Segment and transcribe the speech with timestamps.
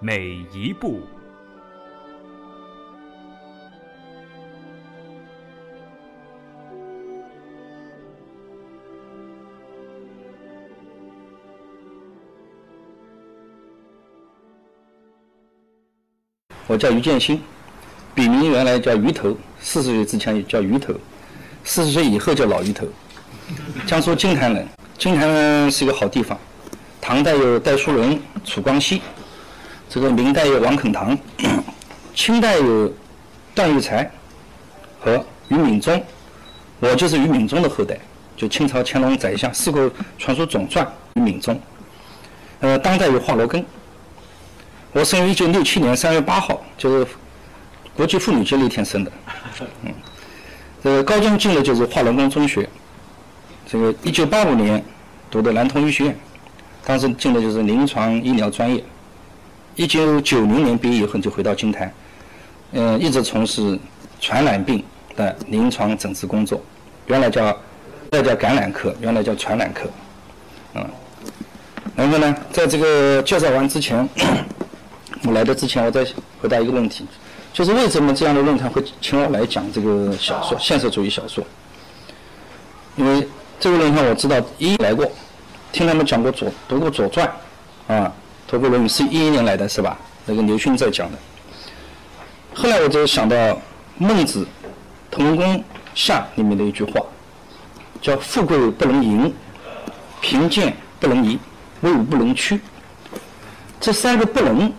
[0.00, 1.00] 每一步。
[16.68, 17.40] 我叫于建新，
[18.14, 20.94] 笔名原来叫鱼头，四十岁之前也叫鱼头，
[21.64, 22.86] 四十岁以后叫老鱼头。
[23.86, 26.38] 江苏金坛人，金坛是一个好地方。
[27.00, 29.00] 唐代有戴叔伦、楚光熙，
[29.88, 31.16] 这个明代有王肯堂，
[32.14, 32.92] 清代有
[33.54, 34.10] 段玉裁
[35.00, 36.02] 和于敏中。
[36.80, 37.98] 我就是于敏中的后代，
[38.36, 41.58] 就清朝乾隆宰相《四国传说总传》于敏中。
[42.60, 43.64] 呃，当代有华罗庚。
[44.92, 47.06] 我生于一九六七年三月八号，就是
[47.96, 49.12] 国际妇女节那天生的。
[49.82, 49.92] 嗯，
[50.84, 52.68] 这个高中进的就是华罗庚中学。
[53.66, 54.82] 这个一九八五年
[55.30, 56.18] 读的南通医学院，
[56.84, 58.84] 当时进的就是临床医疗专业。
[59.78, 61.94] 一九九零年毕业以后就回到金坛，
[62.72, 63.78] 嗯，一直从事
[64.20, 64.84] 传染病
[65.16, 66.60] 的临床诊治工作。
[67.06, 67.56] 原来叫，
[68.10, 69.88] 再叫感染科，原来叫传染科。
[70.74, 70.84] 嗯，
[71.94, 74.06] 然后呢，在这个介绍完之前。
[75.24, 76.06] 我来的之前，我再
[76.40, 77.04] 回答一个问题，
[77.52, 81.42] 就是为什么这样的论坛会请我来讲这个小说，现实主义小说？
[82.96, 83.26] 因为
[83.58, 85.08] 这个论坛我知道一来过，
[85.72, 87.28] 听他们讲过左，读过《左传》，
[87.92, 88.12] 啊，
[88.50, 89.98] 读过《论语》，是一一年来的是吧？
[90.24, 91.18] 那个刘勋在讲的。
[92.54, 93.36] 后来我就想到
[93.98, 94.42] 《孟子·
[95.14, 95.62] 滕文公
[95.94, 96.98] 下》里面的一句话，
[98.00, 99.34] 叫“富贵不能淫，
[100.22, 101.38] 贫贱不能移，
[101.82, 102.58] 威武不能屈”。
[103.78, 104.72] 这三个不能。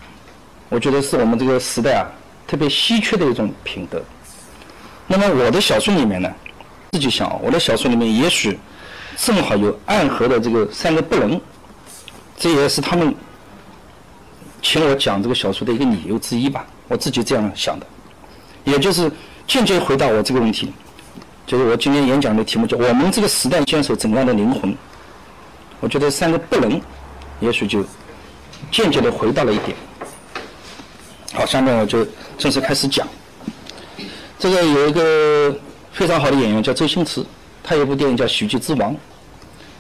[0.68, 2.06] 我觉得是我们这个时代啊
[2.48, 4.02] 特别稀缺的一种品德。
[5.06, 6.32] 那么我的小说里面呢，
[6.92, 8.58] 自己想，我的小说里面也许
[9.16, 11.40] 正好有暗合的这个三个不能，
[12.36, 13.14] 这也是他们
[14.62, 16.66] 请我讲这个小说的一个理由之一吧。
[16.88, 17.86] 我自己这样想的，
[18.64, 19.12] 也就是
[19.48, 20.72] 间接回答我这个问题，
[21.46, 24.76] 就是我今天演讲的题目叫“我们这个时代坚守怎样的灵魂”。
[25.80, 26.82] 我觉得三个不能，
[27.40, 27.86] 也许就
[28.72, 29.78] 间接的回答了一点。
[31.32, 32.06] 好，下面我就
[32.38, 33.08] 正式开始讲。
[34.40, 35.56] 这个有一个
[35.92, 37.24] 非常好的演员叫周星驰，
[37.64, 38.94] 他有部电影叫《喜剧之王》。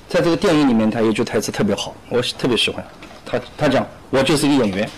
[0.07, 2.85] 在这个电影里面，他有一句台词特别好，我特别喜欢。
[3.29, 4.89] 他他讲：“我就是一个演员。”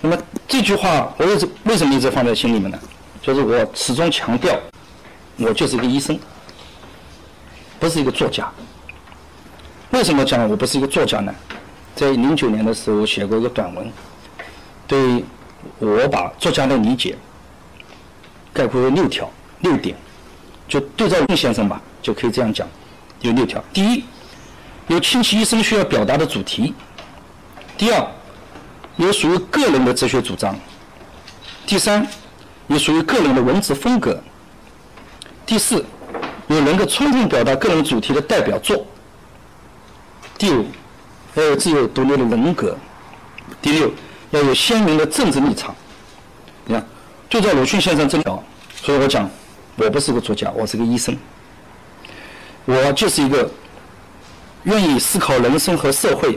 [0.00, 2.78] 那么这句话，我一直为什么一直放在心里面呢？
[3.22, 4.54] 就是我始终强调，
[5.36, 6.18] 我就是一个医生，
[7.78, 8.50] 不是一个作家。
[9.90, 11.34] 为什么讲我不是一个作家呢？
[11.94, 13.90] 在零九年的时候，写过一个短文。
[14.86, 15.24] 对，
[15.78, 17.16] 我把作家的理解
[18.52, 19.96] 概括为六条、六点，
[20.68, 22.68] 就对照孟先生吧，就可以这样讲，
[23.20, 23.62] 有六条。
[23.72, 24.04] 第一，
[24.88, 26.74] 有倾其一生需要表达的主题；
[27.76, 28.06] 第二，
[28.96, 30.54] 有属于个人的哲学主张；
[31.66, 32.06] 第三，
[32.68, 34.14] 有属于个人的文字风格；
[35.44, 35.84] 第四，
[36.48, 38.84] 有能够充分表达个人主题的代表作；
[40.38, 40.66] 第五，
[41.34, 42.74] 要有自由独立的人格；
[43.62, 43.90] 第六。
[44.30, 45.72] 要有鲜明的政治立场，
[46.64, 46.84] 你看，
[47.30, 48.42] 就在鲁迅先生这条，
[48.74, 49.30] 所以我讲，
[49.76, 51.16] 我不是个作家，我是个医生，
[52.64, 53.48] 我就是一个
[54.64, 56.36] 愿意思考人生和社会，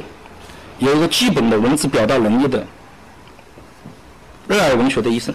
[0.79, 2.65] 有一个基本的文字表达能力的
[4.47, 5.33] 热爱文学的医生，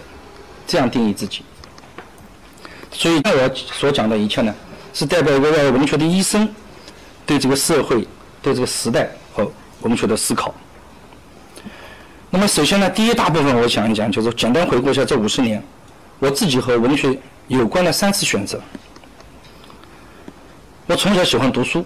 [0.65, 1.43] 这样定义自己。
[2.91, 4.53] 所以，我所讲的一切呢，
[4.93, 6.47] 是代表一个热爱文学的医生
[7.25, 8.07] 对这个社会、
[8.41, 9.51] 对这个时代和
[9.81, 10.53] 文学的思考。
[12.29, 15.63] 那么首先呢，第一大部分我讲一讲，就是简单回顾一下这五十年，
[16.19, 18.61] 我自己和文学有关的三次选择。
[20.85, 21.85] 我从小喜欢读书，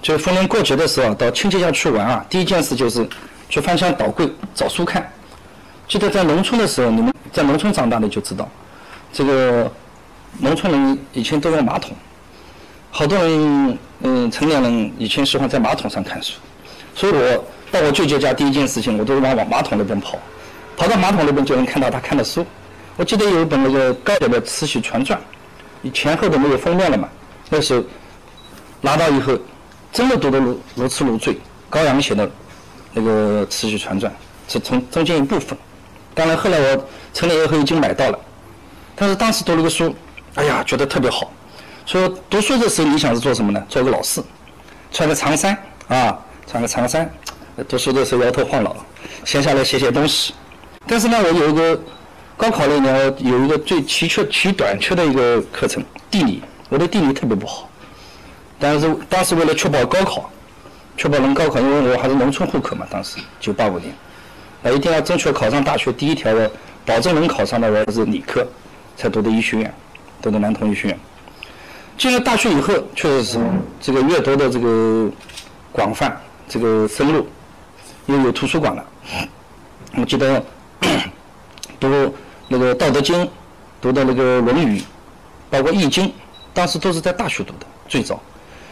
[0.00, 3.06] 就逢年过节的时候到亲戚家去玩啊，第一件事就是
[3.48, 5.10] 去翻箱倒柜找书看。
[5.86, 8.48] 记得在农村的时候，你们在农村长大的就知道，
[9.12, 9.70] 这个
[10.38, 11.94] 农村人以前都用马桶，
[12.90, 16.34] 好多人嗯成年人以前喜欢在马桶上看书，
[16.94, 17.44] 所以我。
[17.72, 20.18] 到我舅舅家第一件事情，我都往往马桶那边跑，
[20.76, 22.44] 跑到马桶那边就能看到他看的书。
[22.98, 25.18] 我记得有一本那个高德的《慈禧全传》，
[25.80, 27.08] 你前后都没有封面了嘛。
[27.48, 27.82] 那时候
[28.82, 29.38] 拿到以后，
[29.92, 31.38] 真的读的如如痴如醉。
[31.68, 32.30] 高阳写的
[32.92, 34.12] 那个《慈禧全传》，
[34.52, 35.56] 是从中间一部分。
[36.14, 38.18] 当然后来我成年以后已经买到了，
[38.94, 39.94] 但是当时读了个书，
[40.34, 41.30] 哎呀，觉得特别好。
[41.86, 43.62] 说读书的时候，理想是做什么呢？
[43.68, 44.22] 做个老师，
[44.90, 45.56] 穿个长衫
[45.88, 47.10] 啊，穿个长衫。
[47.68, 48.74] 读书的时候摇头晃脑，
[49.24, 50.34] 闲下来写写东西。
[50.86, 51.80] 但是呢，我有一个
[52.36, 56.42] 高考那年，有一个最奇缺、奇短缺的一个课程——地理。
[56.68, 57.68] 我的地理特别不好。
[58.62, 60.30] 但是当时为了确保高考，
[60.96, 63.92] 确保能高考，因为我还是农村户口嘛，当时九八五年，
[64.62, 65.92] 啊，一定要争取考上大学。
[65.92, 66.48] 第一条的，
[66.86, 68.46] 保证能考上的，我是理科，
[68.96, 69.74] 才读的医学院，
[70.22, 70.98] 读的南通医学院。
[71.98, 73.40] 进了大学以后，确实是
[73.80, 75.10] 这个阅读的这个
[75.72, 76.16] 广泛，
[76.48, 77.26] 这个深入。
[78.06, 78.84] 因为有图书馆了，
[79.96, 80.40] 我记得
[81.80, 82.14] 读
[82.46, 83.24] 那个《道德经》，
[83.80, 84.78] 读的那个《论语》，
[85.50, 86.06] 包括《易经》，
[86.54, 88.20] 当时都是在大学读的，最早。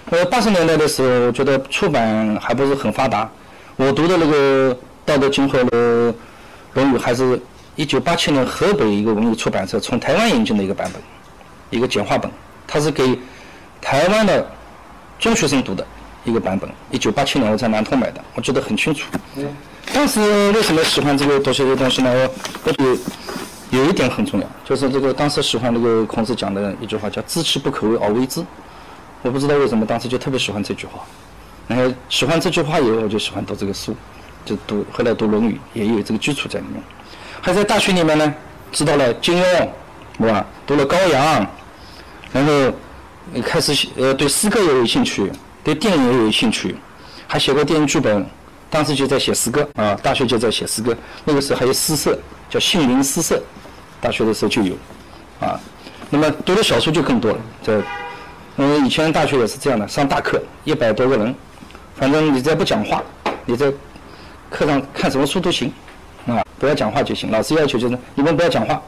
[0.06, 3.30] 呃，八十年代的时候，我觉得出版还不是很发达。
[3.76, 4.74] 我读的那个
[5.04, 6.14] 《道德经》和《论
[6.74, 7.40] 论语》，还是
[7.76, 11.00] 一九八七年河北一个文艺出版社从台湾引进的一个版本，
[11.70, 12.30] 一个简化本，
[12.66, 13.18] 它是给
[13.80, 14.50] 台湾的
[15.18, 15.86] 中学生读的。
[16.22, 19.08] 一个版本，一九八七年我在南通买的，我记得很清楚。
[19.90, 20.20] 当时
[20.52, 22.12] 为什么喜欢这个读这些东西呢？
[22.12, 22.98] 我我觉得
[23.70, 28.44] 有一点很重要，就是这个当时喜欢那个孔子讲的一句话，叫“知其不可为而为之”。
[29.22, 31.00] 我不知道为什么当时就特别喜欢这句话。
[31.68, 33.94] 然后喜欢这句话以后，我就喜欢读这个书，
[34.44, 36.82] 就读后来读《论语》也有这个基础在里面。
[37.40, 38.34] 还在大学里面呢，
[38.72, 39.68] 知道了金庸，
[40.18, 40.46] 是吧？
[40.66, 41.46] 读了高阳，
[42.32, 42.52] 然后
[43.42, 45.30] 开始呃对诗歌也有兴趣。
[45.62, 46.74] 对电影也有兴趣，
[47.26, 48.26] 还写过电影剧本，
[48.70, 50.96] 当时就在写诗歌啊，大学就在写诗歌。
[51.22, 52.18] 那个时候还有诗社，
[52.48, 53.38] 叫杏林诗社，
[54.00, 54.74] 大学的时候就有，
[55.38, 55.60] 啊，
[56.08, 57.38] 那么读的小说就更多了。
[57.62, 57.74] 在，
[58.60, 61.34] 因为，以前大学也是这样的，上大课一百多个人，
[61.96, 63.02] 反正你只要不讲话，
[63.46, 63.72] 你在
[64.50, 65.72] 课上看什么书都行，
[66.26, 67.30] 啊，不要讲话就行。
[67.30, 68.80] 老师要求就是你们不要讲话，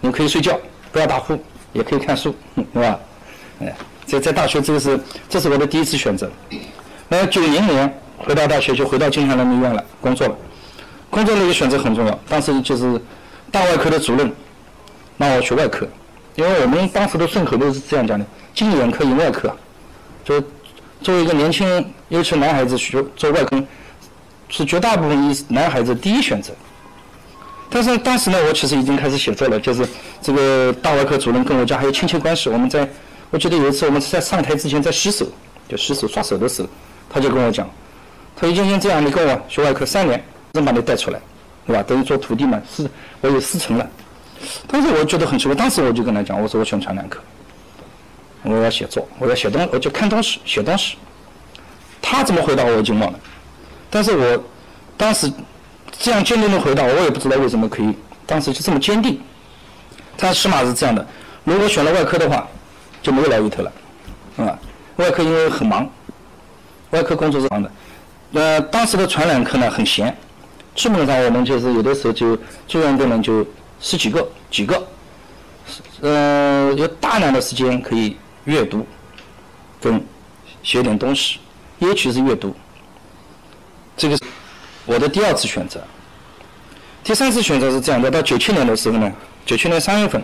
[0.00, 0.58] 你们可以睡觉，
[0.90, 1.38] 不要打呼，
[1.72, 2.98] 也可以看书，是吧？
[3.60, 3.72] 哎。
[4.06, 6.30] 在在大学，这个是这是我的第一次选择。
[7.08, 10.36] 那九零年回到大学，就回到金山人民医院了，工作了。
[11.10, 12.16] 工作那个选择很重要。
[12.28, 13.00] 当时就是
[13.50, 14.32] 大外科的主任
[15.18, 15.88] 让我学外科，
[16.36, 18.24] 因为我们当时的顺口都是这样讲的：
[18.56, 19.56] 进眼科、营外科。
[20.24, 20.40] 就
[21.00, 23.62] 作为一个年轻人尤其男孩子学做外科，
[24.48, 26.52] 是绝大部分男孩子第一选择。
[27.70, 29.86] 但是当时呢，我其实已经开始写作了，就是
[30.20, 32.88] 这个大外科主任跟我家还有亲戚关系，我们在。
[33.28, 35.26] 我记得有一次我们在上台之前在洗手，
[35.68, 36.68] 就洗手刷手的时候，
[37.10, 37.68] 他就跟我讲，
[38.36, 41.18] 他说：“已经这样，你跟我学外科三年，能把你带出来，
[41.66, 41.82] 对吧？
[41.82, 42.88] 等于做徒弟嘛，是，
[43.20, 43.90] 我有师承了。”
[44.68, 47.18] 当时我觉得很奇怪，当时我就跟他讲，我说我选传染科，
[48.46, 50.96] 我要写作，我要写东，我就看东西，写东西。
[52.00, 53.20] 他怎么回答我已经忘了，
[53.90, 54.44] 但是我
[54.96, 55.30] 当时
[55.98, 57.94] 这样坚定的回答，我也不知道为什么可以，
[58.24, 59.20] 当时就这么坚定。
[60.16, 61.06] 他起码是这样的，
[61.44, 62.46] 如果选了外科的话。
[63.02, 63.72] 就没有来鱼头了，
[64.38, 64.58] 啊，
[64.96, 65.88] 外科因为很忙，
[66.90, 67.70] 外科工作是忙的。
[68.32, 70.12] 呃，当时的传染科呢很闲，
[70.74, 73.46] 基本上我们就是有的时候就住院病人就
[73.80, 74.88] 十几个几个，
[76.00, 78.16] 呃，有大量的时间可以
[78.46, 78.86] 阅读，
[79.80, 80.02] 跟
[80.62, 81.38] 写点东西，
[81.78, 82.54] 尤其是阅读。
[83.96, 84.22] 这个是
[84.84, 85.80] 我的第二次选择。
[87.04, 89.12] 第三次选择是这样的，到九七年的时候呢，
[89.44, 90.22] 九七年三月份。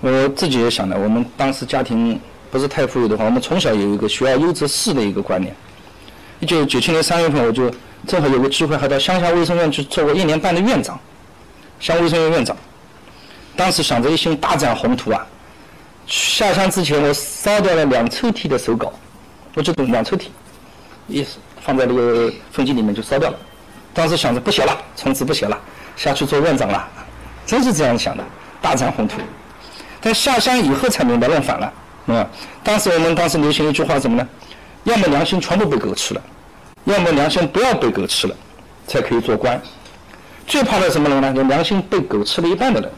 [0.00, 2.20] 我自己也想的，我们当时家庭
[2.52, 5.52] 不是太富裕的话，我们从小有一个学而优则仕的一个观念。
[6.38, 7.68] 一九九七年三月份，我就
[8.06, 10.98] 正好有个机会，还到乡下卫生院去做过一年半的院长，
[11.80, 12.56] 乡卫生院院长。
[13.56, 15.26] 当时想着一心大展宏图啊，
[16.08, 18.90] 下乡之前我烧掉了两抽屉的手稿，
[19.54, 20.28] 我就两抽屉，
[21.06, 21.24] 一
[21.60, 23.38] 放在那个风机里面就烧掉了。
[23.92, 25.58] 当时想着不写了，从此不写了，
[25.96, 26.88] 下去做院长了，
[27.44, 28.24] 真是这样想的，
[28.62, 29.18] 大展宏图。
[30.00, 31.72] 但下乡以后才明白弄反了，
[32.06, 32.26] 啊！
[32.64, 34.26] 当时我们当时流行一句话什么呢？
[34.84, 36.22] 要么良心全部被狗吃了，
[36.84, 38.34] 要么良心不要被狗吃了，
[38.86, 39.60] 才可以做官。
[40.46, 41.34] 最怕的什么人呢？
[41.34, 42.90] 就良心被狗吃了一半的人，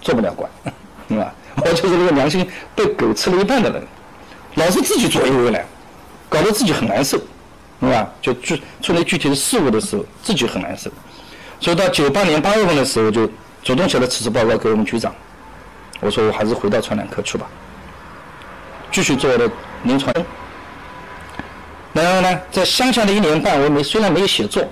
[0.00, 0.50] 做不了官，
[1.08, 1.32] 是吧？
[1.56, 3.82] 我就是那个良心被狗吃了一半的人，
[4.54, 5.64] 老是自己左右为难，
[6.28, 7.18] 搞得自己很难受，
[7.80, 8.08] 是吧？
[8.22, 10.90] 就具处理具体的事务的时候，自己很难受。
[11.60, 13.28] 所以到九八年八月份的时候，就
[13.62, 15.14] 主动写了辞职报告给我们局长。
[16.00, 17.46] 我说我还是回到传染科去吧，
[18.90, 19.50] 继续做我的
[19.82, 20.14] 临床。
[21.92, 24.62] 然后呢，在乡下的一年半，我没虽然没有写作，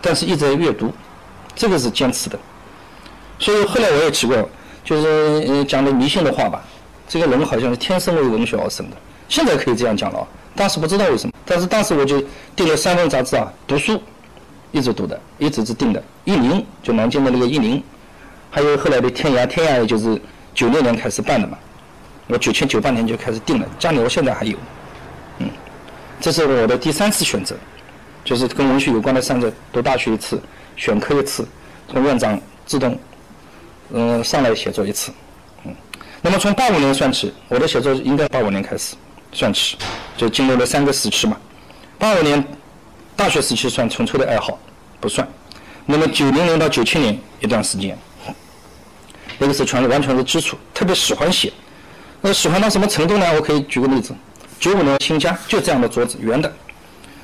[0.00, 0.90] 但是一直在阅读，
[1.54, 2.38] 这个是坚持的。
[3.38, 4.48] 所以后来我也提过，
[4.88, 5.06] 就是
[5.46, 6.64] 呃讲的迷信的话吧，
[7.06, 8.96] 这个人好像是天生为文学而生的。
[9.28, 10.26] 现在可以这样讲了，
[10.56, 12.24] 当时不知道为什么，但是当时我就
[12.56, 14.00] 订了三份杂志啊，读书，
[14.72, 16.02] 一直读的，一直是定的。
[16.24, 17.82] 一零就南京的那个一零，
[18.50, 20.18] 还有后来的天涯，天涯也就是
[20.54, 21.58] 九六年开始办的嘛。
[22.26, 24.56] 我九七九八年就开始定了，家里我现在还有。
[25.40, 25.50] 嗯，
[26.18, 27.54] 这是我的第三次选择，
[28.24, 30.40] 就是跟文学有关的三者：读大学一次，
[30.76, 31.46] 选科一次，
[31.92, 32.98] 从院长自动
[33.90, 35.12] 嗯上来写作一次。
[35.64, 35.74] 嗯，
[36.20, 38.94] 那么从八五年算起，我的写作应该八五年开始
[39.32, 39.76] 算起，
[40.16, 41.36] 就经历了三个时期嘛。
[41.98, 42.44] 八五年
[43.16, 44.58] 大学时期算纯粹的爱好，
[45.00, 45.26] 不算。
[45.86, 47.96] 那么九零年到九七年一段时间，
[49.38, 51.52] 那个是全完全是基础，特别喜欢写。
[52.20, 53.26] 那喜欢到什么程度呢？
[53.34, 54.14] 我可以举个例子：
[54.60, 56.52] 九五年新家就这样的桌子，圆的。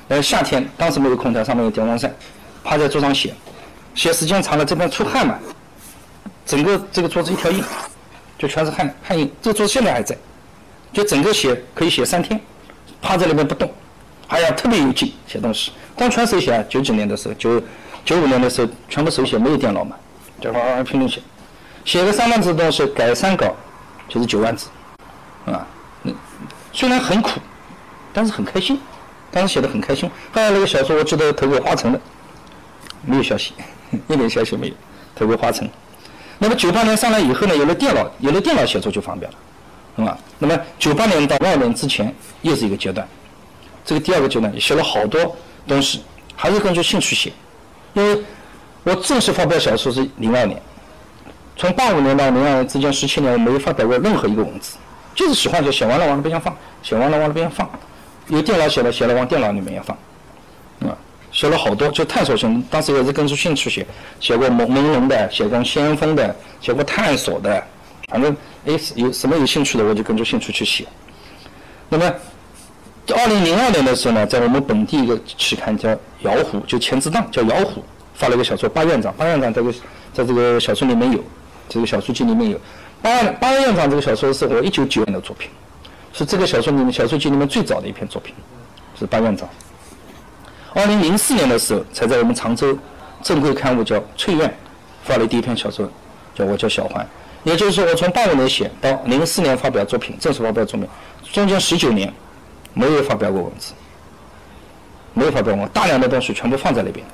[0.07, 2.13] 呃，夏天当时没有空调，上面有电风扇，
[2.63, 3.33] 趴在桌上写，
[3.93, 5.37] 写时间长了这边出汗嘛，
[6.45, 7.63] 整个这个桌子一条印，
[8.37, 9.31] 就全是汗汗印。
[9.41, 10.15] 这个桌子现在还在，
[10.93, 12.39] 就整个写可以写三天，
[13.01, 13.71] 趴在那边不动，
[14.27, 15.71] 哎呀，特别有劲写东西。
[15.95, 17.61] 当全手写啊，九几年的时候，九
[18.03, 19.95] 九五年的时候，全部手写，没有电脑嘛，
[20.39, 21.21] 就哇哇拼命写，
[21.83, 23.55] 写个三万字的东西改三稿
[24.07, 24.67] 就是九万字。
[25.45, 25.65] 啊，
[26.03, 26.11] 那
[26.73, 27.39] 虽然很苦，
[28.13, 28.79] 但是很开心，
[29.31, 30.09] 当时写的很开心。
[30.31, 31.99] 后来那个小说，我记得投给华晨的，
[33.03, 33.53] 没有消息，
[34.07, 34.73] 一点消息没有，
[35.15, 35.69] 投给华晨。
[36.37, 39.37] 那么九八年上来以后呢，有了电脑，有了电脑写作就方便了，
[39.97, 40.17] 是吧？
[40.39, 43.07] 那么九八年到二年之前又是一个阶段，
[43.83, 45.35] 这个第二个阶段写了好多
[45.67, 46.03] 东西，
[46.35, 47.31] 还是根据兴趣写，
[47.93, 48.23] 因为
[48.83, 50.61] 我正式发表小说是零二年，
[51.55, 54.77] 从八五年到零二年之间十七年，我没有发表过任何一个文字。
[55.15, 57.69] 就是喜欢就写完了往那边放，写完了往那边放，
[58.27, 59.95] 有电脑写了写了往电脑里面也放，
[60.81, 60.91] 啊，
[61.35, 63.85] 写了好多就探索性，当时也是根据兴趣写，
[64.21, 67.61] 写过朦朦胧的，写过先锋的，写过探索的，
[68.07, 68.33] 反正
[68.65, 70.85] 哎有什么有兴趣的我就根据兴趣去写。
[71.89, 72.05] 那么，
[73.13, 75.89] 二零零二年的时候呢，在我们本地一个期刊叫
[76.21, 77.81] 《姚虎》，就钱之档叫《姚虎》，
[78.13, 79.73] 发了一个小说《八院长》，八院长这个
[80.13, 81.19] 在这个小说里面有，
[81.67, 82.57] 这个小说集里面有。
[83.01, 85.49] 八八院长这个小说是我一九九年的作品，
[86.13, 88.33] 是这个小说里面小说集里面最早的一篇作品，
[88.97, 89.49] 是八院长。
[90.75, 92.77] 二零零四年的时候，才在我们常州
[93.23, 94.49] 正规刊物叫《翠苑》
[95.05, 95.89] 发了第一篇小说，
[96.35, 97.07] 叫我叫小环。
[97.45, 100.85] 也就是说，我从八五年写到零四年发表作品，正式发表作品，
[101.31, 102.13] 中间十九年
[102.73, 103.71] 没有发表过文字，
[105.13, 107.05] 没有发表过，大量的东西全部放在那边，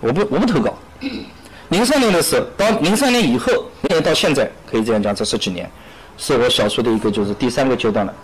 [0.00, 0.74] 我不我不投稿。
[1.68, 3.52] 零三年的时候，到零三年以后，
[3.82, 5.70] 年到现在可以这样讲，这十几年，
[6.16, 8.14] 是我小说的一个就是第三个阶段了，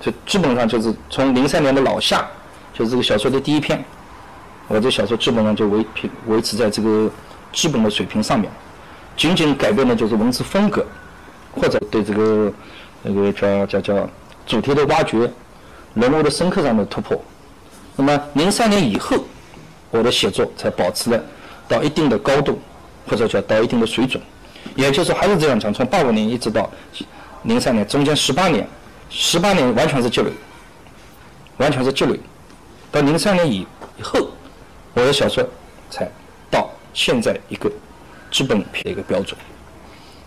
[0.00, 2.26] 就基本上就是从零三年的老夏，
[2.76, 3.82] 就是这个小说的第一篇，
[4.68, 7.10] 我这小说基本上就维平维持在这个
[7.52, 8.50] 基本的水平上面，
[9.16, 10.84] 仅仅改变的就是文字风格，
[11.52, 12.52] 或者对这个
[13.02, 14.10] 那个叫叫叫
[14.46, 15.30] 主题的挖掘，
[15.94, 17.18] 人物的深刻上的突破。
[17.96, 19.16] 那么零三年以后，
[19.90, 21.18] 我的写作才保持了
[21.66, 22.58] 到一定的高度。
[23.08, 24.20] 或者叫到一定的水准，
[24.74, 26.68] 也就是说还是这样讲，从八五年一直到
[27.44, 28.66] 零三年，中间十八年，
[29.08, 30.30] 十八年完全是积累，
[31.58, 32.18] 完全是积累。
[32.90, 33.66] 到零三年以
[33.98, 34.28] 以后，
[34.94, 35.46] 我的小说
[35.90, 36.08] 才
[36.50, 37.70] 到现在一个
[38.30, 39.38] 基本的一个标准，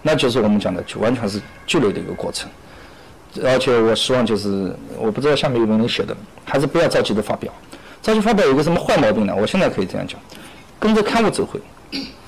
[0.01, 2.49] 那就是我们讲的，就完全是积累的一个过程。
[3.43, 7.53] 而且我希望就是，我不知道下面有没有人写的，还是不要着急的发表。
[8.01, 9.35] 着急发表有个什么坏毛病呢？
[9.35, 10.19] 我现在可以这样讲，
[10.79, 11.59] 跟着刊物走会。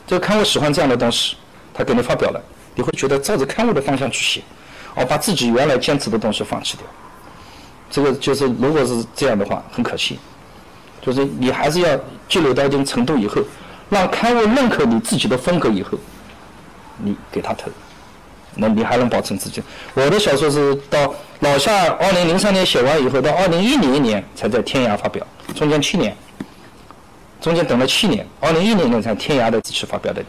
[0.05, 1.37] 这个刊物喜欢这样的东西，
[1.73, 2.41] 他给你发表了，
[2.75, 4.43] 你会觉得照着刊物的方向去写，
[4.93, 6.85] 而把自己原来坚持的东西放弃掉。
[7.91, 10.17] 这个就是如果是这样的话，很可惜。
[11.01, 13.41] 就是你还是要积累到一定程度以后，
[13.89, 15.97] 让刊物认可你自己的风格以后，
[16.97, 17.69] 你给他投，
[18.55, 19.61] 那你还能保证自己。
[19.93, 26.15] 我的小说是到老夏二零零三年写完以后，到二零一零年才在天涯发表，中间七年。
[27.41, 30.23] 中间等了七年，二零一零年才天涯的去发表的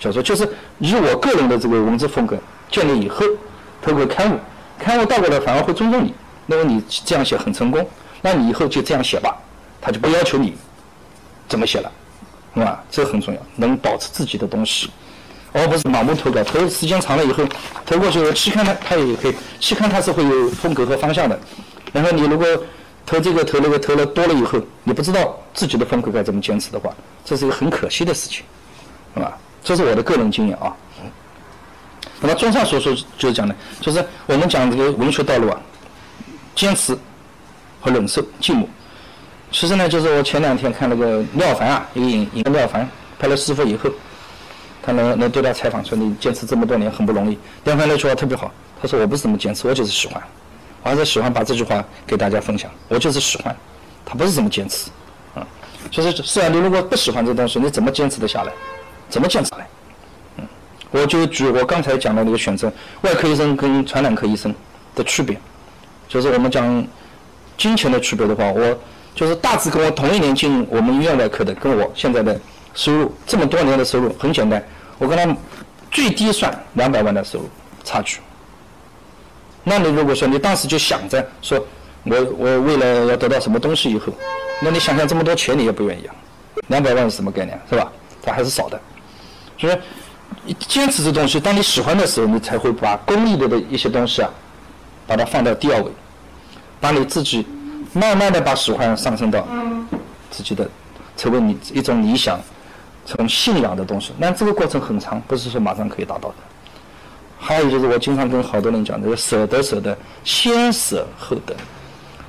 [0.00, 0.42] 小说，就是
[0.80, 2.36] 以我个人的这个文字风格
[2.68, 3.24] 建立以后，
[3.80, 4.38] 透过刊物，
[4.76, 6.12] 刊物倒过来反而会尊重你，
[6.46, 7.86] 那么你这样写很成功，
[8.22, 9.36] 那你以后就这样写吧，
[9.80, 10.54] 他就不要求你
[11.48, 11.92] 怎么写了，
[12.54, 12.82] 是吧？
[12.90, 14.90] 这很重要，能保持自己的东西，
[15.52, 17.44] 而不是盲目投稿，投时间长了以后，
[17.84, 21.38] 投过去我期刊呢，它也可以，期刊它是会有风格和方向的，
[21.92, 22.46] 然后你如果。
[23.08, 26.92] 投这个投那个投了多了以后，你不知道自己的风格该怎么坚持的话，
[27.24, 28.44] 这是一个很可惜的事情，
[29.14, 29.38] 是吧？
[29.62, 30.74] 这是我的个人经验啊。
[32.20, 35.60] 那么综上所述就是讲的，就是我们讲这个文学道路啊，
[36.56, 36.98] 坚持
[37.80, 38.66] 和忍受寂寞。
[39.52, 43.88] 其实呢，就是我前两天看那个廖凡啊，一个影影廖凡拍了《师傅》以后，
[44.82, 47.38] 他能能对他采访说你坚持这么多年很不容易。
[47.64, 48.50] 廖凡那句话特别好，
[48.82, 50.20] 他说我不是这么坚持，我就是喜欢。
[50.82, 52.70] 我还是喜欢把这句话给大家分享。
[52.88, 53.54] 我就是喜欢，
[54.04, 54.90] 他不是这么坚持，
[55.34, 55.46] 啊。
[55.90, 58.52] 就是是啊，你如果不喜欢这东西，你怎么坚持得下来？
[59.08, 59.68] 怎么坚持来？
[60.38, 60.44] 嗯，
[60.90, 62.72] 我就举我刚才讲的那个选择，
[63.02, 64.52] 外科医生跟传染科医生
[64.96, 65.38] 的区别，
[66.08, 66.86] 就是我们讲
[67.56, 68.78] 金钱的区别的话，我
[69.14, 72.38] 就是大致跟我同一年进我们医院外科的，跟我现在的
[72.74, 74.62] 收入这么多年的收入很简单，
[74.98, 75.36] 我跟他
[75.90, 77.48] 最低算两百万的收入
[77.84, 78.20] 差距。
[79.64, 81.58] 那你如果说你当时就想着说，
[82.04, 84.12] 我我为了要得到什么东西以后，
[84.62, 86.14] 那你想想这么多钱你也不愿意啊，
[86.68, 87.90] 两百万是什么概念是吧？
[88.22, 88.80] 它还是少的。
[89.58, 89.68] 所
[90.46, 94.30] 以坚持这东西，当你喜欢的时候，你才会把功利的的一些东西啊，
[95.06, 95.90] 把它放到第二位，
[96.80, 97.46] 把你自己
[97.92, 99.46] 慢慢的把喜欢上升到
[100.30, 100.68] 自己的，
[101.16, 102.40] 成为你一种理想，
[103.04, 104.12] 从信仰的东西。
[104.18, 106.34] 那这个过程很长，不是说马上可以达到的。
[107.38, 111.54] 还有就是我经常跟好多人讲，这个舍得舍得，先舍后得。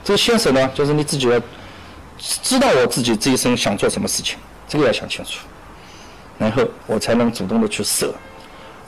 [0.04, 1.42] 这个先舍呢，就是你自己要
[2.20, 5.40] 知道我自己这一生想做什么事情，这个要想清楚，
[6.38, 8.14] 然后我才能主动的去舍。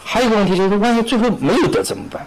[0.03, 2.25] 还有一个问题就是，万一最后没有得怎么办？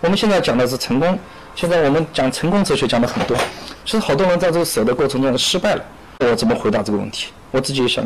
[0.00, 1.18] 我们现在讲的是成功，
[1.54, 3.36] 现在我们讲成功哲学讲的很多，
[3.84, 5.84] 其实好多人在这个舍的过程中失败了。
[6.20, 7.28] 我怎么回答这个问题？
[7.50, 8.04] 我自己也想，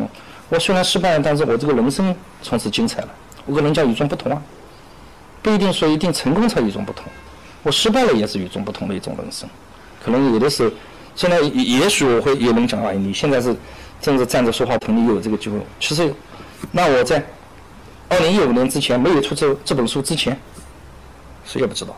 [0.49, 3.09] 我虽然失败了，但是我这个人生从此精彩了，
[3.47, 4.41] 我跟人家与众不同啊。
[5.43, 7.07] 不一定说一定成功才与众不同，
[7.63, 9.49] 我失败了也是与众不同的一种人生。
[10.03, 10.71] 可能有的时候，
[11.15, 13.55] 现在也也许我会有人讲啊，你现在是
[14.01, 15.59] 正是站着说话筒，你有这个机会。
[15.81, 16.15] 其实，
[16.71, 17.23] 那我在
[18.09, 20.39] 二零一五年之前没有出这这本书之前，
[21.45, 21.97] 谁也不知道，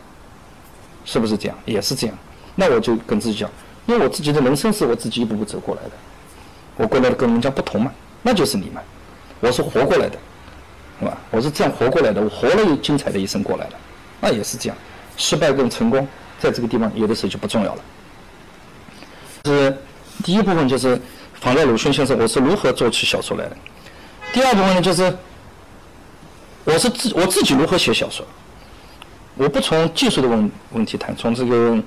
[1.05, 1.57] 是不是这样？
[1.65, 2.17] 也是这样。
[2.55, 3.49] 那我就跟自己讲，
[3.85, 5.91] 因为我自己的人生是我自己一步步走过来的，
[6.77, 8.83] 我过来的跟人家不同嘛，那就是你们，
[9.39, 10.17] 我是活过来的。
[10.97, 11.17] 是吧？
[11.29, 13.73] 我是这样活过来的，我活了精彩的一生过来的，
[14.21, 14.77] 那也是这样。
[15.17, 16.07] 失败跟成功，
[16.39, 17.81] 在这个地方有的时候就不重要了。
[19.43, 19.77] 是
[20.23, 20.97] 第一部分就是
[21.41, 23.57] 仿照鲁迅先生，我是如何做起小说来的。
[24.31, 25.13] 第二部分呢，就是
[26.63, 28.25] 我是自我自己如何写小说。
[29.35, 31.77] 我不从技术的问问题谈，从这个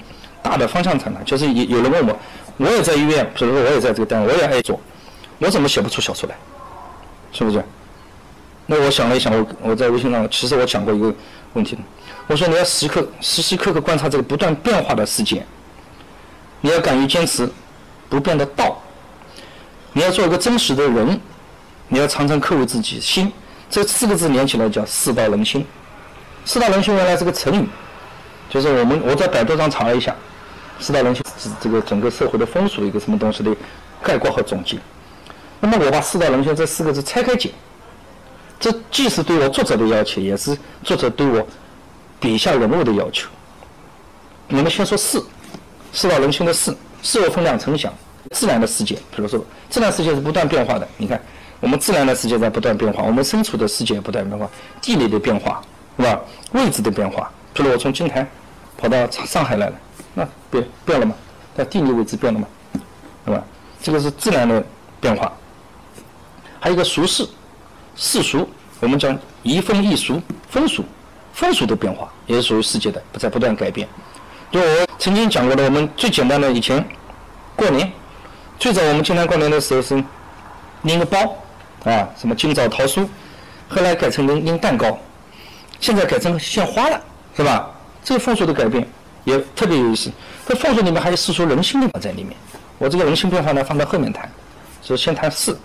[0.42, 1.24] 大的方向谈谈。
[1.24, 2.18] 就是有有人问我，
[2.58, 4.78] 我也在医院，比如说我也在这个单位，我也爱做，
[5.38, 6.37] 我怎么写不出小说来？
[7.32, 7.64] 是不是？
[8.66, 11.14] 那我想了一想，我我在微信上，其实我讲过一个
[11.54, 11.78] 问题，
[12.26, 15.42] 我说你要时刻时时刻刻观察这个不断变化的世界，
[16.61, 17.48] 你要敢于坚持
[18.11, 18.78] 不变的道，
[19.94, 21.18] 你要做一个真实的人，
[21.88, 23.32] 你要常常刻为自己心，
[23.70, 25.64] 这四个字连起来叫世道人心。
[26.48, 27.68] 四大人心原来是个成语，
[28.48, 30.16] 就是我们我在百度上查了一下，
[30.80, 33.54] 四大人心是这个整个社会的风俗一个什么东西的
[34.02, 34.78] 概括和总结。
[35.61, 37.50] 那么我把四大人心这四个字拆开解。
[38.58, 41.46] 这既是对我作者的要求，也是作者对我
[42.18, 43.28] 笔下人物的要求。
[44.48, 45.22] 我们先说事，
[45.92, 47.92] 世道人心的事，事物分两层想。
[48.30, 50.88] 自然的世界，比如说，自然世界是不断变化的。
[50.96, 51.20] 你看，
[51.61, 54.48] 我们自然的世界在不断变化，我们身处的世界也不断变化，
[54.80, 55.62] 地理的变化，
[55.98, 56.20] 是吧？
[56.52, 58.26] 位置的变化，比如我从金台
[58.78, 59.74] 跑到上海来了，
[60.14, 61.14] 那变变了吗？
[61.54, 62.46] 那地理位置变了吗？
[63.26, 63.44] 是吧？
[63.82, 64.64] 这个是自然的
[65.00, 65.30] 变化。
[66.61, 67.28] 还有一个俗世。
[68.00, 70.84] 世俗，我们讲移风易俗，风俗，
[71.32, 73.88] 风俗的变化也是属于世界的，不在不断改变。
[74.52, 76.87] 就我曾经讲过的，我们最简单的以前
[77.56, 77.90] 过年，
[78.56, 80.00] 最早我们经常过年的时候是
[80.82, 81.37] 拎个包
[81.84, 83.04] 啊，什么今早桃酥，
[83.68, 84.96] 后来改成拎拎蛋糕，
[85.80, 87.00] 现在改成献花了，
[87.36, 87.70] 是吧？
[88.04, 88.86] 这个风俗的改变
[89.24, 90.10] 也特别有意思。
[90.46, 92.34] 这风俗里面还有世俗人心的在里面。
[92.78, 94.30] 我这个人性变化呢，放到后面谈，
[94.80, 95.56] 所以先谈事。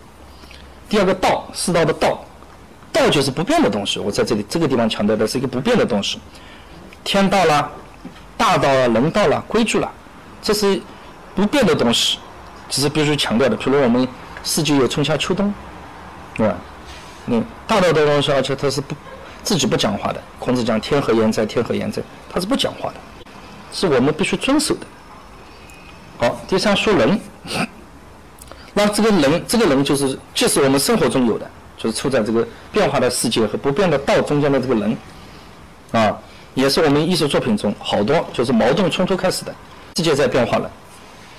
[0.90, 2.26] 第二个道，世道的道，
[2.92, 4.00] 道就是不变的东西。
[4.00, 6.20] 我在这里这个地方强调的是一个不变的东西，
[7.04, 7.72] 天道啦，
[8.36, 9.92] 大道啦，人道啦，规矩啦，
[10.42, 10.82] 这是
[11.36, 12.20] 不变的东西，
[12.70, 13.56] 这是必须强调的。
[13.56, 14.08] 比如我们
[14.44, 15.54] 四季有春夏秋冬，
[16.36, 16.56] 对吧？
[17.28, 18.96] 嗯，大道的东西，而且它是不
[19.44, 20.22] 自己不讲话的。
[20.40, 22.96] 孔子讲天何言哉，天何言哉，他是不讲话的，
[23.72, 24.88] 是我们必须遵守的。
[26.18, 27.20] 好，第三说人。
[28.76, 34.98] 那这个人，这个人就是，既是我们生活中有的，就是处在这个变化的世界和不变的道中间的这个人，
[35.92, 36.18] 啊，
[36.56, 39.54] 也是我们艺术作品中好多就是矛盾冲突开始的。
[39.96, 40.72] 世界在变化了，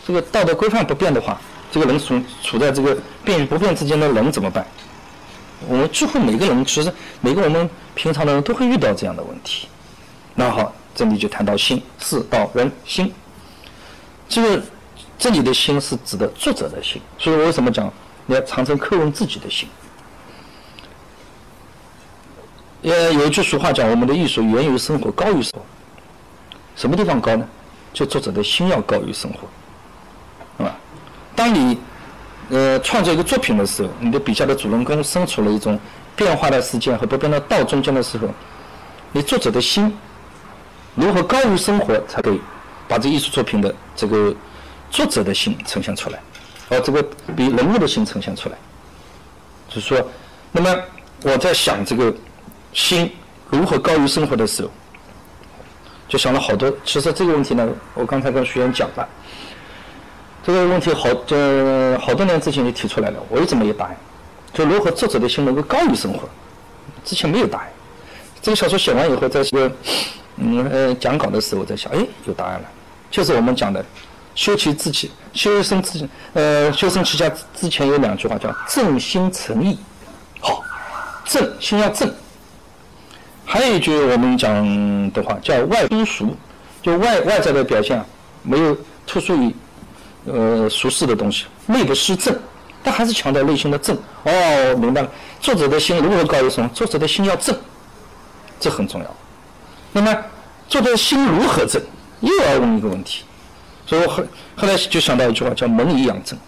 [0.07, 1.41] 这个道德规范不变的话，
[1.73, 4.65] 这个人处处在这个变与不变之间的人怎么办？
[5.69, 9.69] 我们几乎每个人，其实每个我们平常的人都会遇到这样的问题。
[10.35, 13.13] 那好，这里就谈到心，事道人心，
[14.29, 14.63] 这个。
[15.17, 17.91] 这里的心是指的作者的心，所以我为什么讲
[18.27, 19.69] 你要常常叩问自己的心？
[22.83, 25.61] 呃，有一句俗话讲，我们的艺术源于生活，高于生活。
[26.75, 27.47] 什么地方高呢？
[27.93, 29.49] 就作者的心要高于生活，
[30.59, 30.77] 是吧？
[31.37, 31.79] 当你
[32.51, 35.79] 呃，创作一个作品的时候，你的笔下的主人公身处了一种
[36.15, 38.29] 变化的世界和不变的道中间的时候，
[39.13, 39.97] 你作者的心
[40.95, 42.41] 如何高于生活，才可以
[42.87, 44.35] 把这艺术作品的这个
[44.91, 46.21] 作者的心呈现出来，
[46.69, 47.03] 而这个
[47.35, 48.57] 比人物的心呈现出来。
[49.69, 50.07] 就是说，
[50.53, 50.77] 那么
[51.23, 52.15] 我在想这个
[52.73, 53.11] 心
[53.51, 54.71] 如何高于生活的时候，
[56.09, 56.71] 就想了好多。
[56.85, 59.09] 其实这个问题呢，我刚才跟学员讲了。
[60.47, 63.97] 这个问题好，这好多年之前就提出来了，我一直没有答案。
[64.53, 66.29] 就如何作者的心能够高于生活，
[67.03, 67.69] 之前没有答案。
[68.43, 69.73] 这个小说写完以后，在这个
[70.37, 72.65] 嗯呃讲稿的时候，在想，哎，有答案了，
[73.11, 73.83] 就是我们讲的
[74.35, 79.79] 修其自己，修身自呃修身齐家之前有两句话叫正心诚意，
[80.41, 80.63] 好，
[81.25, 82.13] 正心要正。
[83.47, 86.37] 还有一句我们讲的话叫外庸俗，
[86.83, 88.05] 就外外在的表现
[88.43, 88.77] 没有
[89.07, 89.55] 突出于。
[90.27, 92.35] 呃，俗世的东西，内不失正，
[92.83, 93.95] 但还是强调内心的正。
[94.25, 95.09] 哦，明白了。
[95.39, 96.71] 作者的心如何高于什么？
[96.73, 97.55] 作者的心要正，
[98.59, 99.17] 这很重要。
[99.93, 100.17] 那么，
[100.67, 101.83] 作者的心如何正？
[102.21, 103.25] 又要问一个问题。
[103.87, 104.25] 所以我后
[104.57, 106.39] 后来就想到一句话，叫“蒙以养正”。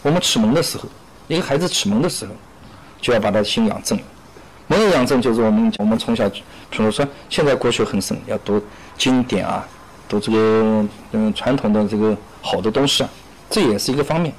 [0.00, 0.84] 我们启蒙的时候，
[1.28, 2.32] 一个孩子启蒙的时候，
[3.02, 3.98] 就要把他心养正。
[4.66, 8.62] 蒙以养正，就是我们我们从小，比如说现在国学很深，要读
[8.96, 9.68] 经典啊，
[10.08, 12.16] 读这个嗯传统的这个。
[12.40, 13.10] 好的东西啊，
[13.48, 14.32] 这也是一个方面。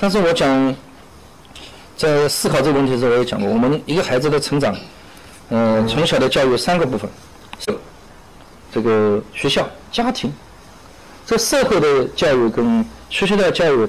[0.00, 0.74] 但是我讲，
[1.96, 4.76] 在思考这个问题的时候，我也讲过，我们一个孩子的成长，
[5.48, 7.10] 嗯，从小的教育三个部分，
[7.58, 7.76] 是
[8.72, 10.32] 这个学校、家庭，
[11.26, 13.88] 这社会的教育跟学校的教育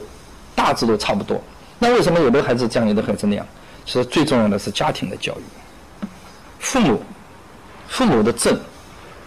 [0.55, 1.39] 大致都差不多。
[1.77, 3.45] 那为什么有的孩子这样，有的孩子那样？
[3.85, 6.07] 其实最重要的是家庭的教育，
[6.57, 7.03] 父母，
[7.87, 8.59] 父母的正，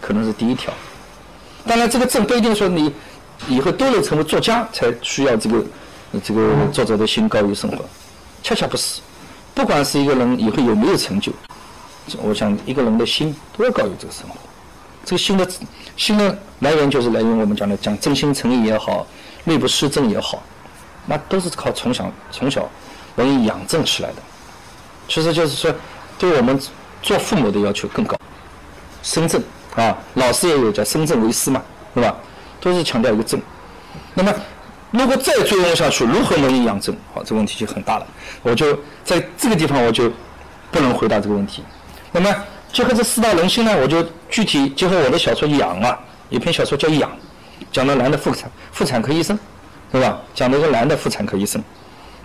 [0.01, 0.73] 可能是第一条。
[1.65, 2.93] 当然，这个正不一定说你。
[3.47, 5.63] 以后都能成为作家，才需要这个
[6.23, 7.83] 这个作者的心高于生活，
[8.41, 9.01] 恰恰不是。
[9.53, 11.31] 不管是一个人以后有没有成就，
[12.21, 14.35] 我想一个人的心都要高于这个生活。
[15.05, 15.47] 这个心的
[15.97, 19.05] 心的来源就是来源我们讲的讲真心诚意也好，
[19.43, 20.41] 内部施政也好，
[21.05, 22.69] 那都是靠从小从小
[23.15, 24.15] 容易养正起来的。
[25.07, 25.75] 其实就是说，
[26.17, 26.57] 对我们
[27.01, 28.17] 做父母的要求更高，
[29.03, 29.43] 身正
[29.75, 31.61] 啊，老师也有叫身正为师嘛，
[31.93, 32.15] 是吧？
[32.63, 33.37] 都是强调一个正，
[34.13, 34.33] 那么
[34.91, 36.95] 如果再追问下去，如何能以养正？
[37.13, 38.07] 好，这个问题就很大了。
[38.41, 40.09] 我就在这个地方，我就
[40.71, 41.61] 不能回答这个问题。
[42.11, 42.33] 那么
[42.71, 45.99] 结合这四大人心呢，我就具体结合我的小说《养》啊，
[46.29, 47.09] 一篇小说叫《养》，
[47.69, 49.37] 讲了男的妇产妇产科医生，
[49.91, 50.17] 对吧？
[50.33, 51.61] 讲的一个男的妇产科医生，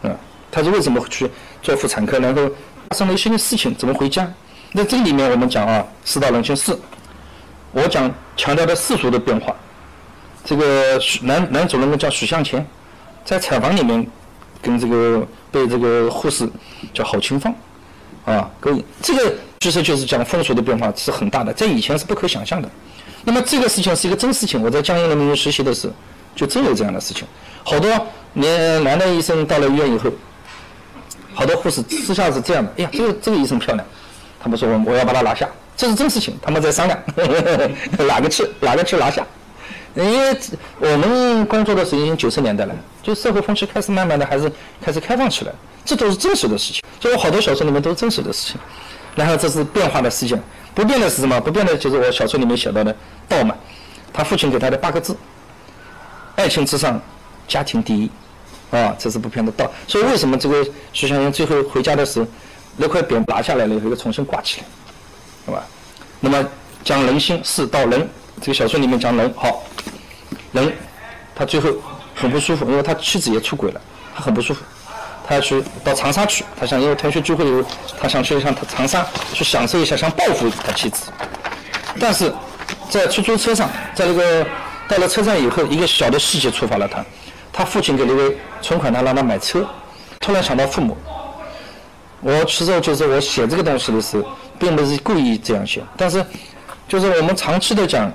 [0.02, 0.16] 嗯，
[0.52, 1.28] 他是为什么去
[1.62, 2.20] 做妇产科？
[2.20, 2.48] 然后
[2.90, 4.30] 发生了一些事情，怎么回家？
[4.70, 6.78] 那这里面我们讲啊，四大人心四，
[7.72, 9.52] 我讲强调的世俗的变化。
[10.48, 12.66] 这个男男主人公叫许向前，
[13.22, 14.06] 在产房里面
[14.62, 16.48] 跟这个被这个护士
[16.94, 17.54] 叫郝清芳，
[18.24, 22.70] 啊，跟这个其实就是讲风俗的变化是很大的，在以前是不可想象的。
[23.24, 25.92] 那么这个事情是一个真事情，我在江阴人民医院实习的时候，
[26.34, 27.28] 就真有这样的事情。
[27.62, 27.90] 好多
[28.32, 30.10] 年男的医生到了医院以后，
[31.34, 33.86] 好多护士私下是这样的：哎呀，这个这个医生漂亮，
[34.40, 36.98] 他们说我我要把他拿下，这是真事情，他们在商量
[38.08, 39.22] 哪个去哪个去拿下。
[39.94, 40.36] 因为
[40.78, 45.52] 我们工作的时候已经九十年代了，就社会风气开始慢慢的还是开始开放起来，
[45.84, 46.82] 这都是真实的事情。
[47.00, 48.60] 所以我好多小说里面都是真实的事情。
[49.16, 50.40] 然后这是变化的事件，
[50.74, 51.40] 不变的是什么？
[51.40, 52.94] 不变的就是我小说里面写到的
[53.28, 53.54] 道嘛，
[54.12, 55.16] 他父亲给他的八个字：
[56.36, 57.00] 爱情至上，
[57.48, 58.10] 家庭第一。
[58.70, 59.68] 啊，这是不变的道。
[59.86, 62.26] 所以为什么这个徐小云最后回家的时候，
[62.76, 64.66] 那块匾拿下来了以后又重新挂起来，
[65.46, 65.66] 是吧？
[66.20, 66.46] 那么
[66.84, 68.06] 讲人心是道人，
[68.40, 69.62] 这个小说里面讲人好。
[70.52, 70.72] 人，
[71.34, 71.70] 他最后
[72.14, 73.80] 很不舒服，因为他妻子也出轨了，
[74.14, 74.62] 他很不舒服，
[75.26, 77.62] 他要去到长沙去，他想因为同学聚会以后，
[78.00, 81.10] 他想去上长沙去享受一下，想报复他妻子。
[82.00, 82.32] 但是
[82.88, 84.46] 在出租车上，在那个
[84.88, 87.04] 到了车站以后，一个小的细节触发了他，
[87.52, 89.68] 他父亲给了一个存款，他让他买车，
[90.18, 90.96] 突然想到父母。
[92.20, 94.24] 我其实就是我写这个东西的时候，
[94.58, 96.24] 并不是故意这样写，但是
[96.88, 98.10] 就是我们长期的讲，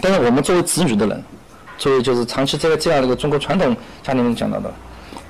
[0.00, 1.24] 但是我们作为子女的人。
[1.78, 4.70] 作为就是长期在这样的一个中国传统家庭里讲到的，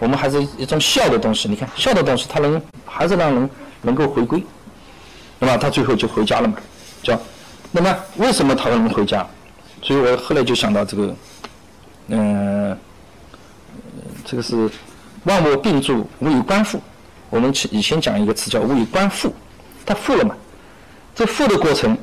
[0.00, 1.48] 我们还是一种孝的东西。
[1.48, 3.48] 你看孝的东西，它能还是让人
[3.82, 4.44] 能够回归，
[5.38, 6.54] 那么他最后就回家了嘛，
[7.04, 7.16] 叫
[7.70, 9.24] 那么为什么他能回家？
[9.80, 11.14] 所以我后来就想到这个，
[12.08, 12.76] 嗯，
[14.24, 14.68] 这个是
[15.22, 16.82] 万物并注，无以观复。
[17.28, 19.32] 我们以前讲一个词叫无以观复，
[19.86, 20.34] 他复了嘛？
[21.14, 21.96] 这复的过程。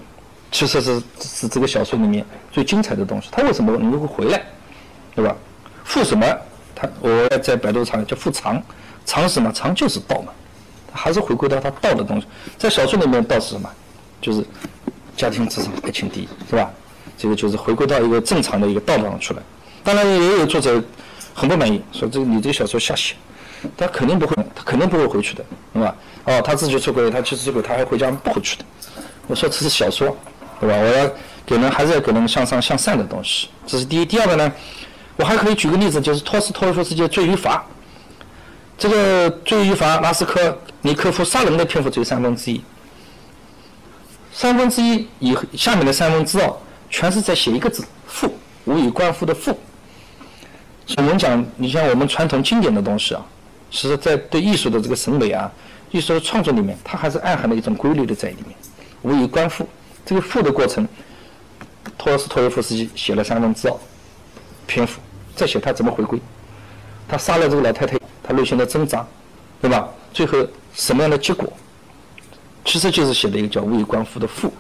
[0.52, 3.28] 其实是是这个小说里面最精彩的东西。
[3.32, 4.42] 他为什么能够回来，
[5.16, 5.36] 对吧？
[5.84, 6.26] 复什么？
[6.76, 8.62] 他我在百度查叫复藏，
[9.06, 9.52] 藏什么？
[9.52, 10.32] 藏就是道嘛，
[10.92, 12.28] 他还是回归到他道的东西。
[12.58, 13.70] 在小说里面，道是什么？
[14.22, 14.44] 就是
[15.16, 16.72] 家庭至上，爱情第一，是吧？
[17.18, 19.42] 这个就是回归到一个正常的一个道上去了。
[19.84, 20.84] 当然，也有作者
[21.34, 23.16] 很不满意，说这个你这个小说瞎写，
[23.76, 25.96] 他肯定不会，他肯定不会回去的，是吧？
[26.26, 28.66] 哦，他自己出轨，他去出轨，他还回家不回去的。
[29.26, 30.16] 我说这是小说，
[30.60, 30.76] 对吧？
[30.76, 31.10] 我要
[31.46, 34.06] 给人还是要给人向上向善的东西，这是第一。
[34.06, 34.52] 第二个呢，
[35.16, 37.58] 我还可以举个例子，就是托斯托耶夫斯基的《罪与罚》。
[38.78, 42.62] 这个《罪与罚》，拉斯科尼科夫杀人的篇幅只有三分之一，
[44.32, 46.54] 三分之一以下面的三分之二
[46.90, 48.32] 全是在写一个字“父”，
[48.66, 49.58] 无以观父的“父”。
[50.98, 53.26] 我们讲，你像我们传统经典的东西啊，
[53.72, 55.52] 其实在对艺术的这个审美啊、
[55.92, 58.56] 艺术的创作里面，它还是暗含了一种规律的在里面。
[59.02, 59.68] 无以观复，
[60.08, 60.88] 这个复的过程，
[61.98, 63.76] 托斯托耶夫斯基写了三分之二
[64.66, 65.00] 篇幅，
[65.36, 66.18] 再写他怎么回归，
[67.08, 69.06] 他杀了这个老太太，他内心的挣扎，
[69.62, 69.88] 对吧？
[70.14, 71.52] 最后什么样的结果？
[72.66, 74.52] 其实就是写的一个叫未观复的复。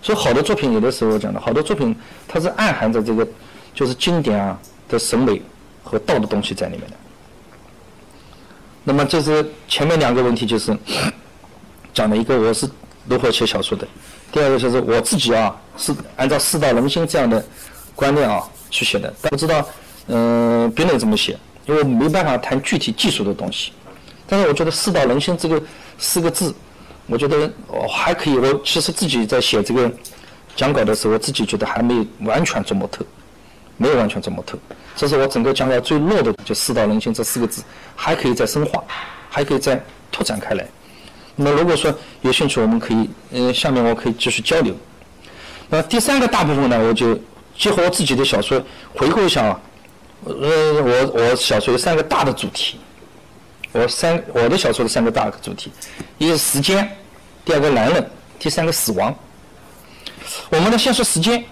[0.00, 1.94] 所以好的作品，有的时候讲的好多作品，
[2.26, 3.26] 它是暗含着这个
[3.74, 4.58] 就是经典啊。
[4.88, 5.42] 的审美
[5.84, 6.96] 和道的东西在里面的。
[8.84, 10.74] 那么这是前面两个问题，就是
[11.92, 12.66] 讲了一个我是
[13.06, 13.86] 如何写小说的，
[14.30, 17.44] 第二个就是我自己啊是按照四大人心这样的
[17.94, 19.66] 观念啊去写的，但不知道
[20.06, 23.72] 嗯别人怎么写，因为没办法谈具体技术的东西。
[24.26, 25.62] 但是我觉得四大人心这个
[25.98, 26.54] 四个字，
[27.06, 28.36] 我觉得我还可以。
[28.38, 29.90] 我其实自己在写这个
[30.54, 33.04] 讲稿的时候，我自己觉得还没有完全琢磨透。
[33.80, 34.58] 没有完全琢磨透，
[34.96, 37.62] 这是我整个讲稿最弱的，就“四大人心”这四个字，
[37.94, 38.82] 还可以再深化，
[39.30, 40.66] 还可以再拓展开来。
[41.40, 44.74] 那如果说有兴趣，我们可以，呃，下面我可以继续交流。
[45.68, 47.16] 那第三个大部分呢，我就
[47.56, 48.60] 结合我自己的小说
[48.92, 49.60] 回顾一下啊。
[50.24, 50.34] 呃，
[50.82, 52.80] 我我小说有三个大的主题，
[53.70, 55.70] 我三我的小说的三个大的主题，
[56.18, 56.90] 一个是时间，
[57.44, 59.14] 第二个男人，第三个死亡。
[60.50, 61.44] 我们呢，先说时间。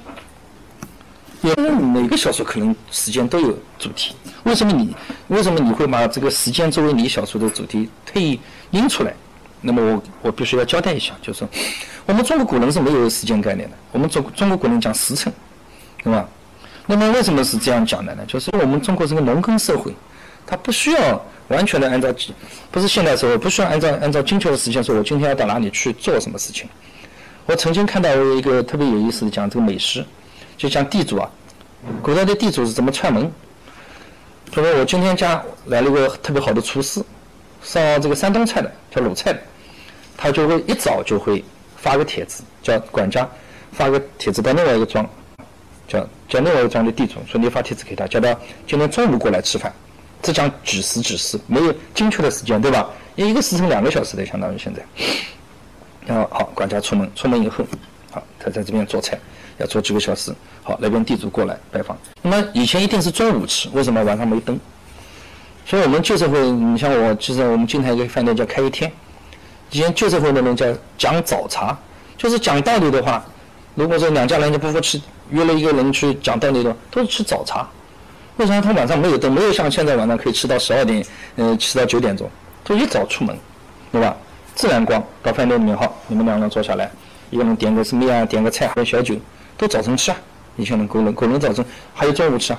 [1.42, 4.96] 因为每个小说可能时间都有主题，为什么你
[5.28, 9.14] 为什么你会把这个时间作为你小说的主题特意拎出来？
[9.60, 11.48] 那么我我必须要交代一下，就是说
[12.06, 15.32] 我们中国古人是没有时间概念的，我们中中国古人讲时辰，
[16.02, 16.28] 对吧？
[16.86, 18.24] 那么为什么是这样讲的呢？
[18.26, 19.94] 就是我们中国是个农耕社会，
[20.46, 22.08] 它不需要完全的按照，
[22.70, 26.68] 不是现代社会不需要按照按照精确的时间说，我今天要到哪里去做什么事情。
[27.46, 30.04] 我曾经看到一个特别有意思的讲这个美食。
[30.56, 31.28] 就像地主啊，
[32.00, 33.30] 古代的地主是怎么串门？
[34.50, 37.02] 他说：“我今天家来了一个特别好的厨师，
[37.62, 39.40] 上这个山东菜的，叫鲁菜的，
[40.16, 41.44] 他就会一早就会
[41.76, 43.28] 发个帖子，叫管家
[43.72, 45.08] 发个帖子到另外一个庄，
[45.88, 49.72] 叫叫另外一个庄的地主说你发帖子给他，叫他今天中午过来吃饭。
[50.22, 52.88] 这讲几时几时，没有精确的时间，对吧？
[53.14, 54.82] 一个时辰两个小时的，相当于现在。
[56.06, 57.64] 然后好，管家出门，出门以后，
[58.10, 59.18] 好，他在这边做菜。”
[59.58, 61.96] 要做几个小时，好，那边地主过来拜访。
[62.20, 64.60] 那么以前一定是中午吃，为什么晚上没灯？
[65.68, 68.90] 所以我们旧社会，你像我，其实我们经常一个饭店叫开一天。
[69.72, 70.64] 以前旧社会的人叫
[70.96, 71.76] 讲早茶，
[72.16, 73.24] 就是讲道理的话，
[73.74, 77.68] 如果说两家人家不服气约了一个人去讲道理的话，都是吃早茶。
[78.36, 79.32] 为什么他晚上没有灯？
[79.32, 82.30] 没有像现在晚上可以吃到十二点，嗯，吃到九点钟，
[82.62, 83.36] 都一早出门，
[83.90, 84.14] 对吧？
[84.54, 86.88] 自然光到饭店里面，好，你们两个人坐下来，
[87.30, 88.24] 一个人点个什么呀？
[88.24, 89.16] 点个菜，喝小酒。
[89.56, 90.16] 都早晨吃啊！
[90.56, 92.58] 以前的古人，古人早晨还有中午吃啊。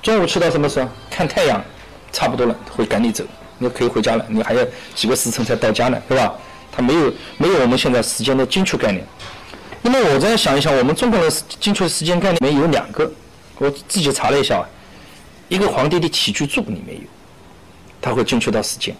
[0.00, 0.88] 中午吃到什么时候？
[1.10, 1.62] 看太阳，
[2.14, 3.24] 差不多了，会赶你走，
[3.58, 4.24] 你可以回家了。
[4.28, 6.32] 你还要几个时辰才到家呢，对吧？
[6.70, 9.04] 他没有没有我们现在时间的精确概念。
[9.82, 13.10] 那么我再想一想，我们中国的精确时间概念里面有两个，
[13.58, 14.64] 我自己查了一下，
[15.48, 17.02] 一个皇帝的起居注里面有，
[18.00, 18.94] 他会精确到时间。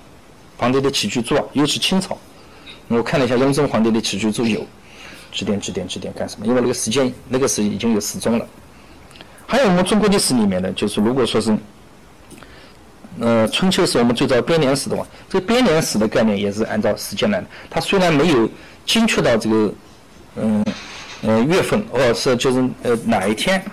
[0.56, 2.18] 皇帝的起居注啊，尤其清朝，
[2.88, 4.66] 我看了一下雍正皇帝的起居注有。
[5.32, 6.46] 几点几点几点干什么？
[6.46, 8.46] 因为那个时间，那个是已经有时钟了。
[9.48, 11.50] 还有我们中国历史里面的，就是如果说是，
[13.20, 17.46] 呃，春秋是我们最早编年史的话，这个编年史的概念也是按照时间来的。
[17.70, 18.48] 它虽然没有
[18.84, 19.74] 精确到这个，
[20.36, 20.64] 嗯，
[21.22, 23.64] 呃，月份，或者是就是呃哪一天，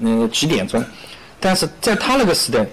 [0.00, 0.84] 嗯几点钟，
[1.38, 2.66] 但是在他那个时代，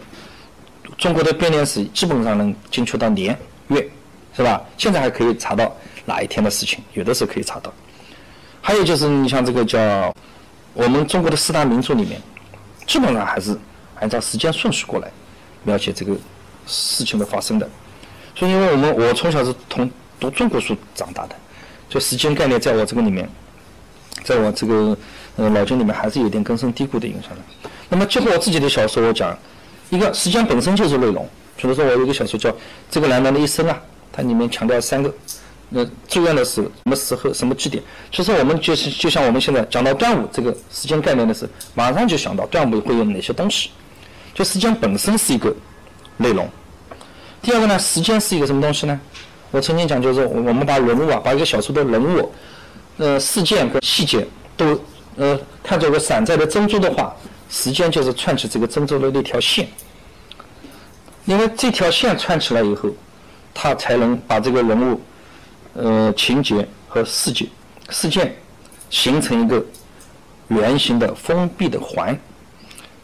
[0.97, 3.87] 中国的编年史基本上能精确到年月，
[4.35, 4.59] 是吧？
[4.77, 7.71] 现在还可以查到哪一天的事情，有的时候可以查到。
[8.61, 10.11] 还有就是，你像这个叫
[10.73, 12.19] 我们中国的四大名著里面，
[12.87, 13.55] 基本上还是
[13.99, 15.11] 按照时间顺序过来
[15.65, 16.15] 描写这个
[16.65, 17.69] 事情的发生的。
[18.33, 21.35] 所以，因为我们我从小是从读中国书长大的，
[21.89, 23.29] 就时间概念在我这个里面，
[24.23, 24.97] 在我这个
[25.35, 27.69] 呃脑筋里面还是有点根深蒂固的影响的。
[27.89, 29.37] 那么，结合我自己的小说，我讲
[29.89, 32.49] 一个时间本身就是内容，比如说我有一个小说叫
[32.89, 35.13] 《这个男人的一生》啊，它里面强调三个，
[35.69, 37.81] 那重要的是什么时候、什么地点。
[38.11, 43.69] 其实我们就是就像我们现在讲到端午这个时间概念的时候，马上就想到端午会有哪些东西。
[44.35, 45.55] 就时间本身是一个
[46.17, 46.47] 内容。
[47.41, 48.99] 第二个呢，时间是一个什么东西呢？
[49.49, 52.31] 我曾经讲就是我们把人物啊，把一个小说的人物、
[52.97, 54.77] 呃事件和细节都
[55.15, 57.15] 呃看作一个散在的珍珠的话，
[57.49, 59.69] 时间就是串起这个珍珠的那条线。
[61.23, 62.89] 因为这条线串起来以后，
[63.53, 65.01] 它才能把这个人物、
[65.73, 67.47] 呃情节和事件、
[67.89, 68.35] 事件
[68.89, 69.63] 形成一个
[70.49, 72.19] 圆形的封闭的环。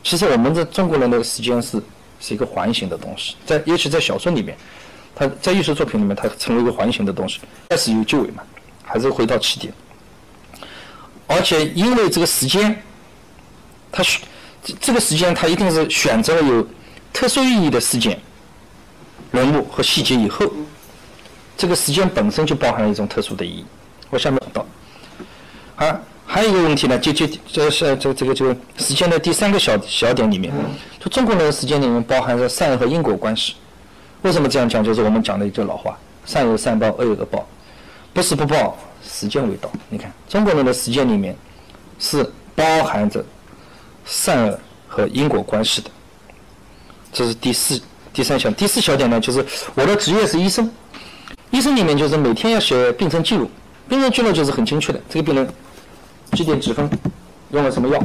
[0.04, 1.82] 其实我们这中国人的时间是
[2.20, 4.58] 是一个环形的东西，在尤其在小说里面，
[5.16, 8.44] 它在艺术作品里面，它成为一个环形的东西，开始有结尾嘛，
[8.84, 9.74] 还是回到起点。
[11.28, 12.82] 而且因为这个时间，
[13.92, 14.22] 它选
[14.64, 16.68] 这这个时间，它一定是选择了有
[17.14, 18.20] 特殊意义的事件、
[19.32, 20.52] 人物和细节以后，
[21.56, 23.66] 这个时间本身就包含了一种特殊的意义。
[24.10, 24.66] 我下面讲到，
[25.86, 26.02] 啊。
[26.34, 30.54] 还有一个问题呢，就就这是这这个这个时间的第三个小小点里面，
[30.98, 33.56] 就中国人的时间里面包含着善恶和因果关系。
[34.22, 34.82] 为什么这样讲？
[34.82, 37.46] 就是我们讲的一句老话：善有善报，恶有恶报，
[38.14, 39.70] 不是不报，时间未到。
[39.90, 41.36] 你看，中国人的时间里面
[42.00, 43.22] 是包含着
[44.06, 45.90] 善恶和因果关系的。
[47.12, 47.78] 这是第四、
[48.14, 50.72] 第三小第四小点呢，就是我的职业是医生，
[51.50, 53.52] 医生里面就是每天要写病程记录，
[53.90, 55.46] 病程记录就是很精确的，这个病人。
[56.34, 56.90] 几点几分
[57.52, 58.02] 用了什么药？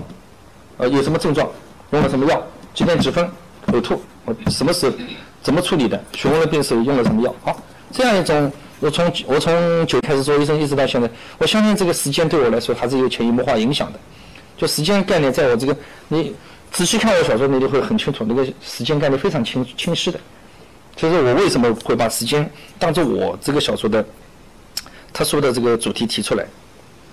[0.78, 1.48] 呃，有什么症状？
[1.90, 2.44] 用了什么药？
[2.74, 3.28] 几点几分
[3.68, 4.02] 呕吐？
[4.24, 4.92] 我什么时候
[5.42, 6.02] 怎么处理的？
[6.12, 7.34] 询问了病史用了什么药？
[7.42, 7.62] 好，
[7.92, 11.08] 这样一种，我从我从九开始做医生一直到现在，
[11.38, 13.98] 我相信这个时间对我来说还是有潜移默化影响的。
[14.56, 15.76] 就时间概念，在我这个
[16.08, 16.34] 你
[16.72, 20.18] 仔细看我小说，你就会很清楚，那个时间概念非常清清晰的。
[20.96, 24.04] 就是我为什么会把时间当做我这个小说的
[25.12, 26.44] 特殊的这个主题提出来？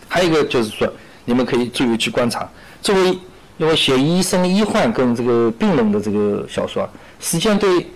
[0.07, 0.87] 还有一个就是说，
[1.25, 2.49] 你们可以注意去观察。
[2.81, 3.17] 作为
[3.57, 7.87] 因为写医生医患跟这个病人的这个小说，时间对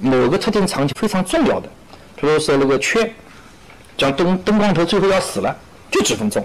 [0.00, 1.68] 某个特定场景非常重要的。
[2.16, 3.12] 比如说那个缺，
[3.96, 5.56] 讲灯灯光头最后要死了，
[5.90, 6.44] 就几分钟。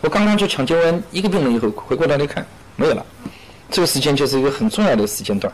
[0.00, 2.44] 我刚刚去抢救完一个病人以后，回过头来看
[2.76, 3.06] 没有了，
[3.70, 5.52] 这个时间就是一个很重要的时间段。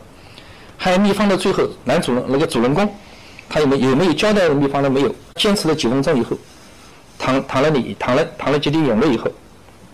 [0.76, 2.92] 还有秘方的最后，男主人那个主人公，
[3.48, 5.14] 他有没有没有交代秘方的没有？
[5.36, 6.36] 坚持了几分钟以后。
[7.18, 9.30] 淌淌了你淌了淌了几滴眼泪以后，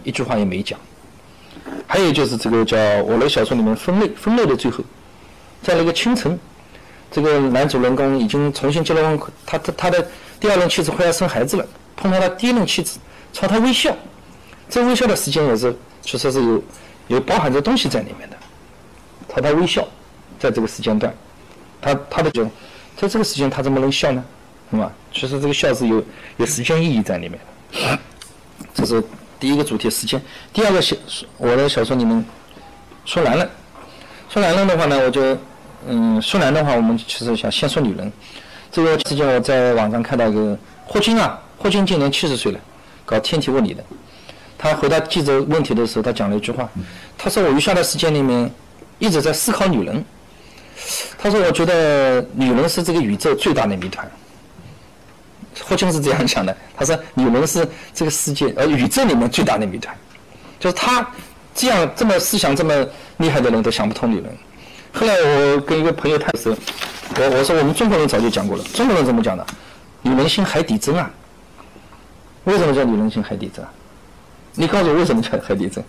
[0.05, 0.79] 一句话也没讲。
[1.87, 4.85] 还有就是这个叫我的小说里面分类分类的最后，
[5.63, 6.39] 在那个清晨，
[7.11, 10.07] 这个男主人公已经重新结了婚，他他他的
[10.39, 12.99] 第二任妻子快要生孩子了，碰到他第一任妻子
[13.33, 13.95] 朝他微笑，
[14.69, 16.63] 这微笑的时间也是其实是有
[17.09, 18.37] 有包含着东西在里面的，
[19.29, 19.87] 朝他微笑，
[20.39, 21.13] 在这个时间段，
[21.81, 22.45] 他他的就
[22.97, 24.25] 在这个时间他怎么能笑呢？
[24.71, 24.93] 是吧？
[25.13, 26.05] 其实这个笑是有
[26.37, 27.39] 有时间意义在里面
[27.73, 27.99] 的。
[28.75, 29.03] 这是
[29.41, 30.21] 第一个主题，时间。
[30.53, 30.97] 第二个小
[31.37, 32.25] 我的小说里面
[33.05, 33.49] 说男人，
[34.29, 35.37] 说男人的话呢，我就
[35.87, 38.13] 嗯，说男的话，我们其实想先说女人。
[38.71, 42.61] 这个之前我在网上看到一个霍金啊，霍金今年七十岁了，
[43.07, 43.83] 搞天体物理的。
[44.59, 46.69] 他回答记者问题的时候，他讲了一句话，
[47.17, 48.51] 他说：“我余下的时间里面
[48.99, 50.05] 一直在思考女人。”
[51.17, 54.05] 他说：“我觉得女人是这个宇宙最大的谜团。”
[55.65, 59.97] 霍金是这样讲的，他说：“女人是这个世界呃宇宙里面最大的谜团，
[60.59, 61.07] 就是他
[61.55, 62.87] 这样这么思想这么
[63.19, 64.37] 厉害的人都想不通女人。”
[64.93, 66.57] 后来我跟一个朋友谈的时候，
[67.17, 69.47] 我我说我们中国人早就讲过了，中国人怎么讲的？
[70.03, 71.11] 女人心海底针啊！
[72.45, 73.65] 为什么叫女人心海底针？
[74.55, 75.85] 你告诉我为什么叫海底针？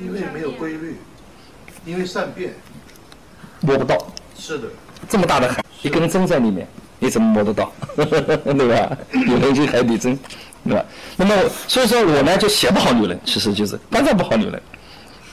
[0.00, 0.96] 因为没有规律，
[1.84, 2.52] 因为善变，
[3.60, 3.96] 摸不到。
[4.36, 4.68] 是的。
[5.08, 6.68] 这么大的海，一根针在里面。
[7.00, 8.96] 你怎么摸得到， 对吧？
[9.10, 10.16] 女人就海底针，
[10.64, 10.84] 对吧？
[11.16, 11.34] 那么，
[11.66, 14.62] 所以说我呢就写不好女人，其实就是当然不好女人，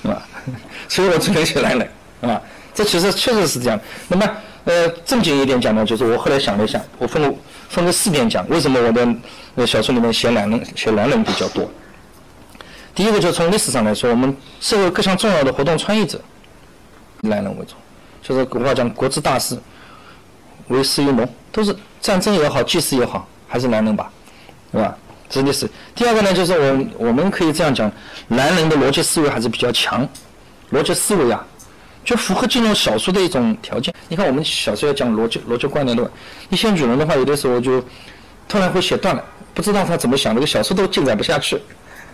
[0.02, 0.24] 是吧？
[0.88, 1.88] 所以我只能写男人，
[2.22, 2.42] 是吧？
[2.74, 3.80] 这其实确实是这样。
[4.08, 4.30] 那么，
[4.64, 7.34] 呃，正经一点讲呢，就是我后来想了一下，我分了
[7.68, 8.92] 分了四点讲，为什么我
[9.62, 11.70] 的小说里面写男人写男人比较多？
[12.96, 16.20] 第一个就是从历史上来说，我们社会各项重要的活动参与者，
[17.22, 17.76] 男人为主，
[18.24, 19.58] 就是古话讲国之大事。
[20.68, 24.12] 为师于农，都是战争也好，祭祀也好，还是男人吧，
[24.72, 24.98] 对吧？
[25.30, 25.70] 真的是。
[25.94, 27.92] 第二个呢，就是我我们可以这样讲，
[28.28, 30.08] 男人的逻辑思维还是比较强，
[30.72, 31.46] 逻辑思维啊，
[32.06, 33.94] 就符合进入小说的一种条件。
[34.08, 36.10] 你看我们小时候要讲逻辑逻辑观念的，
[36.50, 37.84] 一些女人的话，有的时候就
[38.48, 41.60] 突然会写断了，不知道她怎么想，那个小说都进展不下去。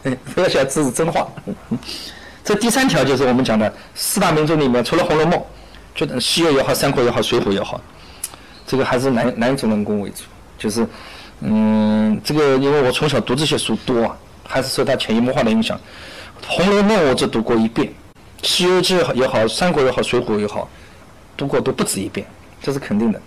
[0.36, 1.28] 不要想这是真话。
[2.44, 5.40] 这第三条就是我们讲的四大名著里面，除了《红楼梦》，
[5.96, 7.80] 就西游也好，三国也好，水浒也好，
[8.66, 10.24] 这个还是男男主人公为主，
[10.58, 10.88] 就是，
[11.42, 15.78] 嗯，这个因为我从小读这些书多啊，还是受他潜移默化的影响。
[16.48, 17.88] 《红楼梦》我只读过一遍，
[18.42, 20.70] 《西游记》也好，《三国》也好，《水浒》也好，
[21.38, 22.26] 读过都不止一遍，
[22.62, 23.22] 这是肯定的。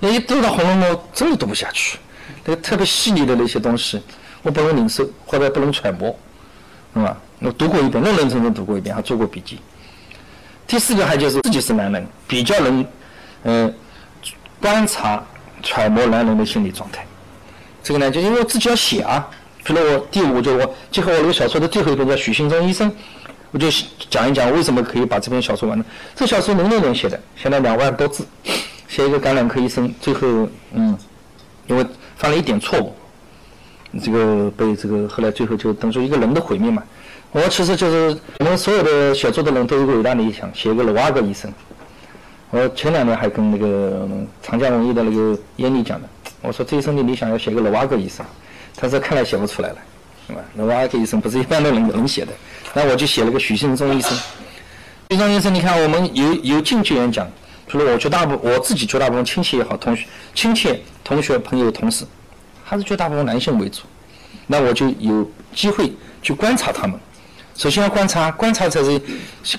[0.00, 1.98] 一读到《红楼梦》，真的读不下去，
[2.44, 4.00] 那个特别细腻的那些东西，
[4.42, 6.14] 我不能领受或者不能揣摩，
[6.94, 7.16] 是吧？
[7.40, 9.58] 我读过一遍，认认真真读过一遍，还做过笔记。
[10.66, 12.86] 第四个还就是自己是男人，比较能，
[13.42, 13.70] 呃，
[14.60, 15.22] 观察
[15.62, 17.04] 揣摩男人的心理状态。
[17.82, 19.28] 这个呢，就因为我自己要写啊。
[19.62, 22.90] 比如我第五就我结合我那个小说的最后一篇叫许信忠医生，
[23.50, 23.68] 我就
[24.08, 25.84] 讲一讲为什么可以把这篇小说完成。
[26.16, 28.26] 这小说零六年写的，写了两万多字，
[28.88, 30.96] 写一个感染科医生，最后嗯，
[31.66, 31.84] 因为
[32.16, 32.94] 犯了一点错误，
[34.02, 36.82] 这个被这个后来最后就等于一个人的毁灭嘛。
[37.32, 41.52] 我其实就是我们所有的写作的人都有个伟大的理想，写一个罗瓦格医生。
[42.50, 44.08] 我前两年还跟那个
[44.42, 46.08] 长江文艺的那个闫妮讲的，
[46.42, 48.26] 我说这一生的理想要写个罗瓦格医生。
[48.76, 49.76] 他说看来写不出来了，
[50.26, 50.40] 是吧？
[50.56, 52.32] 罗瓦格医生不是一般的人能写的。
[52.74, 54.10] 那我就写了个许信忠医生。
[55.10, 57.24] 许信忠医生，你看我们有有进去演讲，
[57.68, 62.04] 除了我绝大部我自己绝大部分亲戚也好，同学、亲戚、同学、朋友、同事，
[62.64, 63.82] 还是绝大部分男性为主。
[64.48, 66.98] 那我就有机会去观察他们。
[67.60, 68.98] 首先要观察，观察才是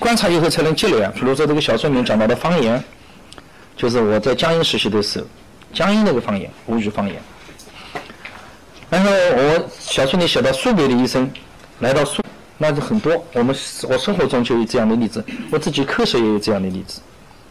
[0.00, 1.12] 观察以后才能积累啊。
[1.14, 2.82] 比如说这个小说里面讲到的方言，
[3.76, 5.26] 就是我在江阴实习的时候，
[5.72, 7.14] 江阴那个方言，吴语方言。
[8.90, 11.30] 然后我小说里写到苏北的医生
[11.78, 12.20] 来到苏，
[12.58, 13.24] 那就很多。
[13.34, 13.54] 我们
[13.88, 17.00] 我生活中就有这样的例子，我自己科室也有这样的例子。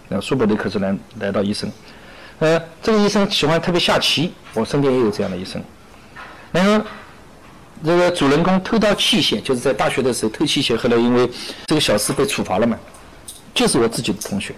[0.09, 1.71] 那苏北的科室来来到医生，
[2.39, 5.63] 呃，这个医生喜欢特别下棋，我身边也有这样的医生。
[6.51, 6.85] 然后。
[7.84, 11.29] 这个主人公偷盗器械，就是在大学的时候偷器械，后来因为
[11.65, 12.77] 这个小事被处罚了嘛。
[13.53, 14.53] 就是我自己的同学，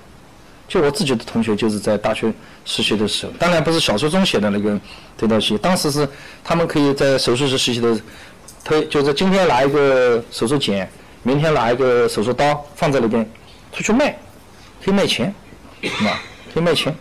[0.68, 2.32] 就我自己的同学，就是在大学
[2.64, 4.80] 实习的时候，当然不是小说中写的那个
[5.18, 6.08] 偷盗器，当时是
[6.44, 8.00] 他们可以在手术室实习的，
[8.64, 10.88] 偷就是今天拿一个手术剪，
[11.24, 13.28] 明天拿一个手术刀放在那边
[13.72, 14.16] 出去卖，
[14.84, 15.34] 可以卖钱，
[15.82, 16.22] 是吧？
[16.54, 16.96] 可以卖钱，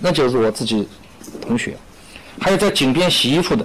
[0.00, 0.88] 那就是我自己
[1.40, 1.76] 同学，
[2.40, 3.64] 还有在井边洗衣服的。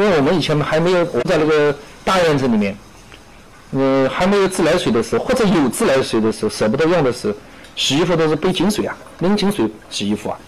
[0.00, 2.74] 因为我们以前还没有我在那个大院子里面，
[3.72, 7.34] 嗯，还没有自来水的时候，或者有自来水的时候，舍不得用的时候，
[7.76, 10.38] 洗衣服都是背井水啊，拎井水洗衣服啊。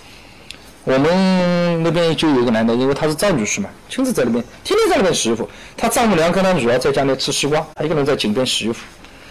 [0.85, 5.47] 我们那边就有一个男的，因为他是赵女士嘛，亲自在那边，天天在那边洗衣服。
[5.77, 8.83] 他丈母娘跟他女儿在家里吃西瓜，他一个人在井边洗衣服。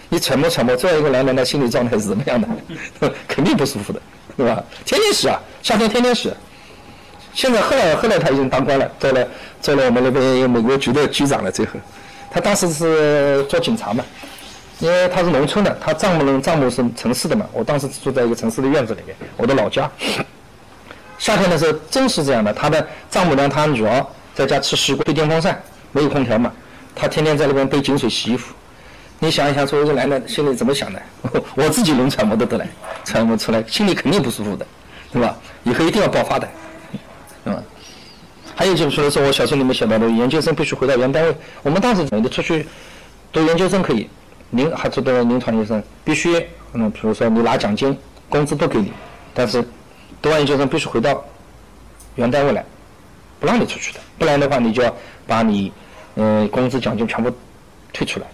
[0.09, 2.47] 你揣摩揣摩，这样一个男人的心理状态是怎么样的？
[3.27, 3.99] 肯定不舒服的，
[4.37, 4.63] 对吧？
[4.85, 6.31] 天天洗啊，夏天天天洗。
[7.33, 9.27] 现在后来后来他已经当官了，做了
[9.61, 11.51] 做了我们那边某个局的局长了。
[11.51, 11.73] 最后，
[12.29, 14.03] 他当时是做警察嘛，
[14.79, 17.45] 因为他是农村的，他丈母娘丈母是城市的嘛。
[17.53, 19.89] 我当时住在一个城市的院子里面，我的老家。
[21.17, 25.61] 夏天的时候真是这样的，他的丈母娘他女儿在家吃西瓜，吹电风扇，
[25.91, 26.51] 没有空调嘛，
[26.95, 28.53] 他天天在那边背井水洗衣服。
[29.19, 31.01] 你想一想，作为一个男的，心里怎么想的？
[31.55, 32.67] 我自己能揣摩得得来，
[33.05, 34.65] 揣摩出来，心里肯定不舒服的，
[35.13, 35.37] 对吧？
[35.63, 36.47] 以后一定要爆发的。
[37.43, 37.63] 是吧？
[38.55, 41.35] 还有就是说是，我小说里面写到的，研究生必须回到原单位。
[41.63, 42.67] 我们当时你出去
[43.31, 44.07] 读研究生可以，
[44.51, 47.97] 临还做的临床医生必须，嗯，比如说你拿奖金，
[48.29, 48.91] 工资都给你，
[49.33, 49.63] 但是
[50.21, 51.23] 读完研究生必须回到
[52.15, 52.63] 原单位来，
[53.39, 53.99] 不让你出去的。
[54.19, 54.93] 不然的话，你就要
[55.25, 55.71] 把你
[56.15, 57.31] 嗯工资奖金全部
[57.93, 58.27] 退出来。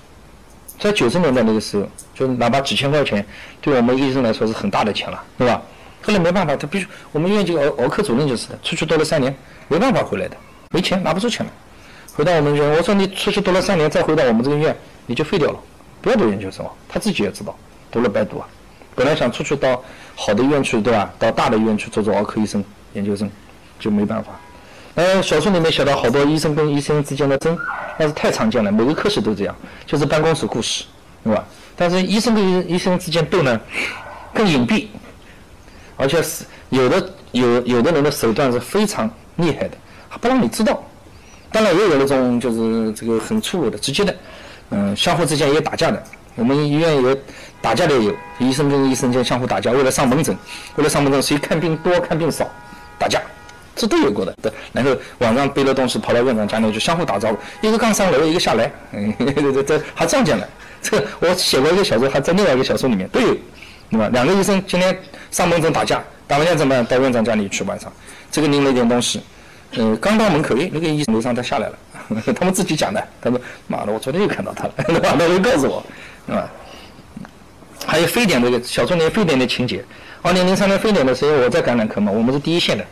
[0.79, 3.25] 在九十年代那个时候，就哪怕几千块钱，
[3.61, 5.61] 对我们医生来说是很大的钱了，对吧？
[6.07, 9.35] 后来没办法，他必须我们医院这个儿儿科主任就是的，出去读了三年，
[9.67, 10.37] 没办法回来的，
[10.71, 11.51] 没钱拿不出钱来。
[12.13, 14.73] 回到我们医院，我说你出去读了三年，再回到我们这个医院，
[15.05, 15.59] 你就废掉了，
[16.01, 16.71] 不要读研究生了。
[16.87, 17.53] 他自己也知道，
[17.91, 18.47] 读了白读啊。
[18.95, 19.83] 本来想出去到
[20.15, 21.13] 好的医院去，对吧？
[21.19, 23.29] 到大的医院去做做儿科医生研究生，
[23.77, 24.31] 就没办法。
[24.95, 27.57] 呃，小说里面写到好多医生跟医生之间的争，
[27.97, 29.53] 那是太常见了，每个科室都这样，
[29.85, 30.85] 就是办公室故事，
[31.25, 31.45] 对吧？
[31.75, 33.59] 但是医生跟医生之间斗呢，
[34.33, 34.87] 更隐蔽。
[35.97, 39.71] 而且是有的有有的人的手段是非常厉害的，
[40.07, 40.81] 还不让你知道。
[41.51, 44.15] 当然也有那种就是这个很粗鲁的、直接的，
[44.69, 46.01] 嗯，相互之间也打架的。
[46.35, 47.17] 我们医院有
[47.61, 50.37] 打架的也有，医生跟医生间相互打架，为了上门诊，
[50.75, 52.47] 为了上门诊谁看病多看病少，
[52.99, 53.19] 打架，
[53.75, 54.35] 这都有过的。
[54.41, 59.11] 对，然后晚上背了东西跑到院长家里去相互打招呼，一个刚上楼，一个下来，嗯，
[59.53, 60.47] 这这还撞见了。
[60.81, 63.35] 这个我写过一个小说，还在另外一个小说里面都有。
[63.89, 64.09] 对吧？
[64.11, 64.97] 两个医生今天
[65.31, 66.83] 上门诊打架，打完架怎么样？
[66.85, 67.91] 到院长家里去晚上，
[68.31, 69.21] 这个拎了一点东西，
[69.75, 71.77] 呃，刚到门口，诶，那个医生楼上他下来了，
[72.35, 73.01] 他们自己讲的。
[73.21, 75.15] 他说：“妈的，我昨天又看到他了，对吧？
[75.17, 75.83] 他会告诉我，
[76.25, 76.49] 对吧？”
[77.85, 79.83] 还有非典这个小说里非典的情节。
[80.21, 82.83] 二零零三年非典的时候，我在感染科嘛，我们是第一线的，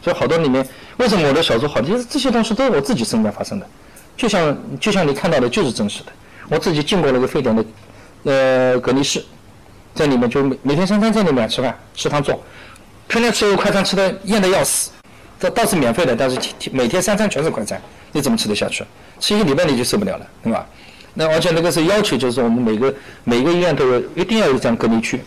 [0.00, 0.64] 所以好多里面
[0.98, 1.80] 为什么我的小说好？
[1.80, 3.66] 就是这些东西都是我自己身边发生的，
[4.16, 6.12] 就像就像你看到的，就是真实的。
[6.48, 7.64] 我自己进过那个非典的
[8.24, 9.24] 呃隔离室，
[9.94, 12.42] 在里面就每每天三餐在里面吃饭，食堂做，
[13.08, 14.90] 天天吃快餐吃的厌的要死，
[15.38, 16.38] 这倒是免费的，但是
[16.72, 17.80] 每天三餐全是快餐，
[18.12, 18.84] 你怎么吃得下去？
[19.20, 20.66] 吃一个礼拜你就受不了了，对吧？
[21.14, 22.92] 那而且那个是要求，就是我们每个
[23.22, 25.20] 每个医院都有一定要有这样隔离区。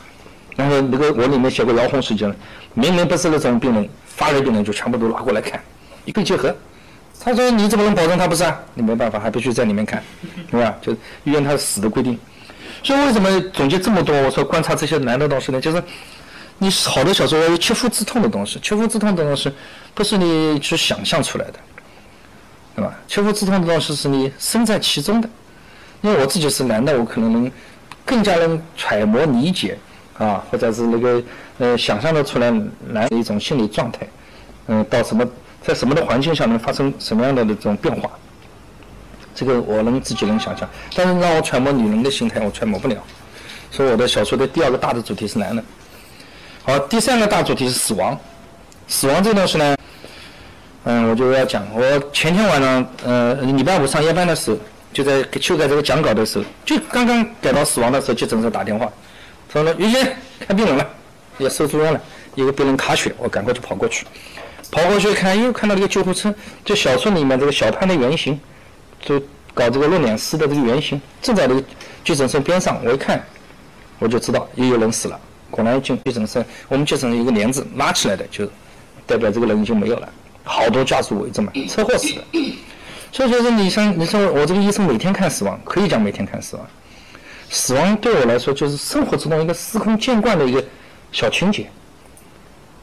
[0.57, 2.35] 然后那个我里面写过遥控事件了，
[2.73, 5.61] 明明不是那种病人，发热病人就全部都拉过来看，
[6.03, 6.53] 一个结合。
[7.19, 8.59] 他说你怎么能保证他不是啊？
[8.73, 10.03] 你没办法，还必须在里面看，
[10.51, 10.75] 对吧？
[10.81, 10.91] 就
[11.23, 12.19] 医院它死的规定。
[12.87, 14.15] 就为什么总结这么多？
[14.21, 15.59] 我说观察这些难的东西呢？
[15.59, 15.83] 就是
[16.57, 19.51] 你好的小说要有切肤之痛的东西，切肤之痛的东西
[19.93, 21.59] 不是你去想象出来的，
[22.77, 22.97] 对吧？
[23.05, 25.27] 切肤之痛的东西是你身在其中的。
[25.99, 27.51] 因为我自己是男的，我可能能
[28.05, 29.77] 更加能揣摩理解。
[30.17, 31.21] 啊，或者是那个
[31.57, 32.49] 呃，想象的出来
[32.87, 34.07] 男的一种心理状态，
[34.67, 35.27] 嗯，到什么
[35.61, 38.09] 在什么的环境下能发生什么样的那种变化，
[39.37, 42.97] 这个我能自己能想象，但是让我揣摩女人的心态，我揣摩不了。
[43.69, 45.63] 所以我的小说的第二个大的主题是男人。
[46.63, 48.19] 好，第三个大主题是死亡。
[48.87, 49.77] 死亡这东西呢，
[50.85, 51.63] 嗯，我就要讲。
[51.71, 54.57] 我前天晚上，呃，礼拜五上夜班的时候，
[54.91, 58.91] 就在修改这个讲稿的时候，就刚刚改到死亡的时候，急诊室打电话。
[59.53, 60.17] 说了，于先
[60.47, 60.89] 看病人了，
[61.37, 62.01] 要收住院了，
[62.33, 64.05] 一个病人卡血，我赶快就跑过去，
[64.71, 66.33] 跑过去看，又看到一个救护车，
[66.65, 68.39] 就小说里面这个小潘的原型，
[68.99, 69.19] 就
[69.53, 71.63] 搞这个露脸师的这个原型，正在这个
[72.03, 73.23] 急诊室边上，我一看，
[73.99, 75.19] 我就知道又有人死了。
[75.49, 78.45] 果然进急诊室，我们急诊室一个帘子拉起来的，就
[79.05, 80.09] 代表这个人已经没有了，
[80.43, 82.21] 好多家属围着嘛，车祸死的。
[83.11, 86.67] 所以就是你像你说我这个医生每天看死亡，可以讲每天看死亡。
[87.49, 90.63] 死亡对我来说就是生活之中一个司空见惯的一个
[91.13, 91.65] 小情节。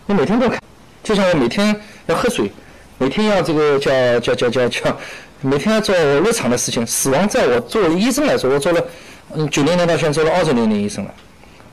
[0.07, 0.59] 你每天都看，
[1.03, 2.51] 就像我每天要喝水，
[2.97, 4.97] 每天要这个叫叫叫叫叫，
[5.45, 6.87] 每天要做日常的事情。
[6.87, 8.83] 死亡在我作为医生来说，我做了
[9.35, 11.15] 嗯九零年到现在做了二十年的医生了，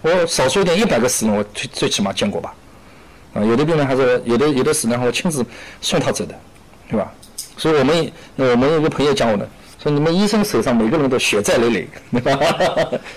[0.01, 2.53] 我少说一点一百个死人我最最起码见过吧。
[3.33, 5.45] 啊，有的病人还是有的有的死人我亲自
[5.79, 6.35] 送他走的，
[6.89, 7.11] 对吧？
[7.55, 9.47] 所以我们我们有个朋友讲我的。
[9.81, 12.37] 说你们医生手上每个人都血债累累，对吧？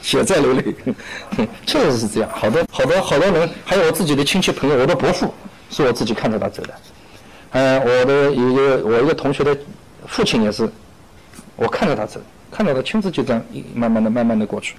[0.01, 2.31] 血债累累， 确实是这样。
[2.33, 5.35] 好多好多好多人，还有我自己的亲戚朋友，我的伯父
[5.69, 6.75] 是我自己看着他走的。
[7.51, 9.55] 嗯，我的一个我一个同学的
[10.07, 10.69] 父亲也是，
[11.57, 14.75] 我看着他走，看到他亲自就这样一慢慢的慢慢的过去。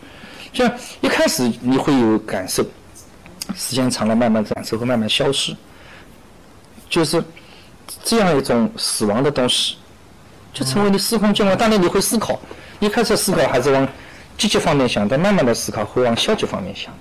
[0.53, 0.71] 像
[1.01, 2.63] 一开始你会有感受，
[3.55, 5.55] 时间长了慢慢感受会慢慢消失，
[6.89, 7.23] 就是
[8.03, 9.77] 这样一种死亡的东西。
[10.53, 12.39] 就成为你司空见惯，当然你会思考，
[12.79, 13.85] 一开始思考还是往
[14.37, 16.93] 积极方面想，但慢慢的思考会往消极方面想。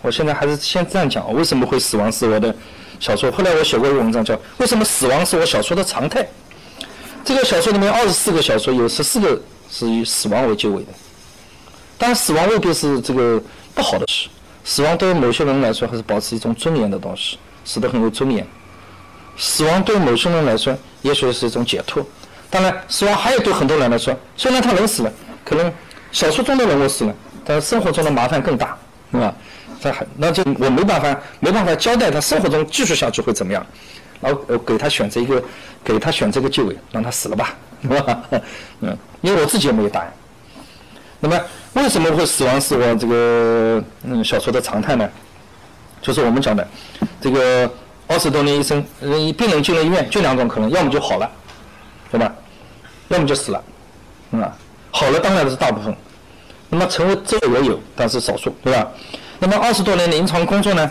[0.00, 2.54] 我现在还是先这样讲，为什么会死亡是我的
[3.00, 3.32] 小说？
[3.32, 6.22] 后来我写过一个文章叫《为什么死亡是我小说的常态》。
[7.28, 9.38] 这个小说里面二十四个小说，有十四个
[9.70, 10.88] 是以死亡为结尾的。
[11.98, 13.38] 但死亡未必是这个
[13.74, 14.30] 不好的事，
[14.64, 18.46] 死亡对于某些人来说还是保持一种尊严的东西，死得很有尊严。
[19.36, 22.02] 死亡对某些人来说，也许是一种解脱。
[22.48, 25.12] 当然，死亡还有对很多人来说，虽然他人死了，
[25.44, 25.70] 可能
[26.10, 27.14] 小说中的人物死了，
[27.44, 28.74] 但是生活中的麻烦更大，
[29.12, 29.34] 对吧？
[29.82, 33.66] 这还那就我没办法，没办法交代他生活中继续下去会怎么样，
[34.20, 35.42] 然后给他选择一个，
[35.84, 38.22] 给他选择个结尾，让他死了吧， 是吧？
[38.80, 40.12] 嗯，因为我自己也没有答案。
[41.20, 41.40] 那么
[41.74, 45.08] 为什么会死亡是我这个嗯小说的常态呢？
[46.00, 46.66] 就是我们讲的
[47.20, 47.70] 这个
[48.06, 51.30] 二十多年医生，嗯，病人进了医院就两种可能，要么就好了。
[52.10, 52.34] 对吧？
[53.08, 53.62] 要么就死了，
[54.32, 54.50] 啊，
[54.90, 55.94] 好了，当然是大部分。
[56.70, 58.90] 那么成为这个也有，但是少数，对吧？
[59.38, 60.90] 那么二十多年临床工作呢，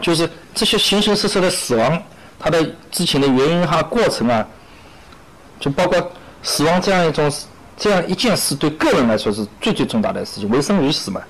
[0.00, 2.00] 就是这些形形色色的死亡，
[2.38, 4.46] 它的之前的原因哈、过程啊，
[5.58, 6.12] 就包括
[6.42, 7.32] 死亡这样一种
[7.76, 11.20] 这样一件事，对个人来说是最最重大的事情，为生与死嘛，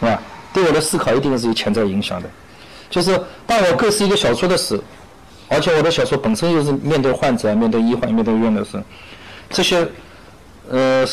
[0.00, 0.20] 是吧？
[0.52, 2.28] 对我的思考一定是有潜在影响的。
[2.90, 4.82] 就是当我构思一个小说的时候。
[5.46, 8.82] 而且我的小说本身又是面对患者、面对医患、面对医院的时候，
[9.50, 9.86] 这些
[10.70, 11.06] 呃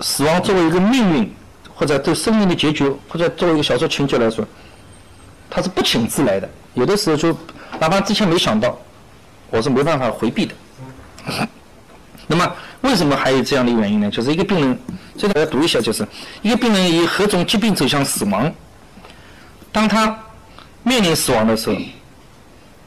[0.00, 1.34] 死亡作为一个命运，
[1.74, 4.44] 或者对生命的结局，或者作为一个小说情节来说，
[5.48, 6.48] 它是不请自来的。
[6.74, 7.34] 有的时候就
[7.80, 8.78] 哪怕之前没想到，
[9.50, 10.54] 我是没办法回避的。
[12.26, 12.52] 那么
[12.82, 14.10] 为什么还有这样的原因呢？
[14.10, 14.78] 就是一个病人，
[15.16, 16.06] 这个我要读一下，就是
[16.42, 18.52] 一个病人以何种疾病走向死亡，
[19.72, 20.18] 当他
[20.82, 21.76] 面临死亡的时候。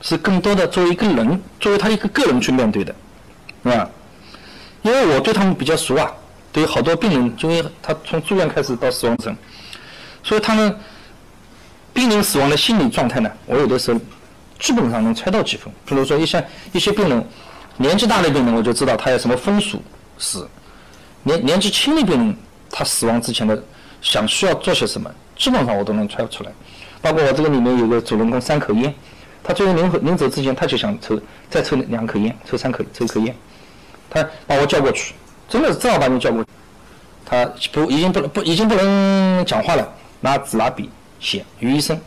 [0.04, 2.92] 是更多的作为一个人，作为他一个个人去面对的，
[3.64, 3.88] 是吧？
[4.82, 6.12] 因为我对他们比较熟啊，
[6.52, 9.38] 对好多病人，因为他从住院开始到死亡层，
[10.24, 10.76] 所以他们
[11.94, 14.00] 濒临死亡的心理状态呢，我有的时候
[14.62, 15.74] 基本上能猜到几分。
[15.86, 17.22] 比如说一些一些病人，
[17.76, 19.82] 年纪大的病人，我就知道他有什么风俗
[20.18, 20.48] 死；
[21.24, 22.38] 年年纪轻的病人，
[22.70, 23.62] 他死亡之前的
[24.02, 26.52] 想需要做些什么，基本上我都能猜出来。
[27.02, 28.94] 包括我这个里面有个主人公三口烟，
[29.44, 33.36] 他最后临临走之前，他就想抽再抽两口烟，抽三口抽口烟，
[34.10, 35.16] 他把我叫过去，
[35.50, 36.50] 真的是正儿八经叫过去。
[37.26, 40.90] 他不已经不能不已经不能讲话了，拿纸拿笔
[41.20, 42.00] 写于医生，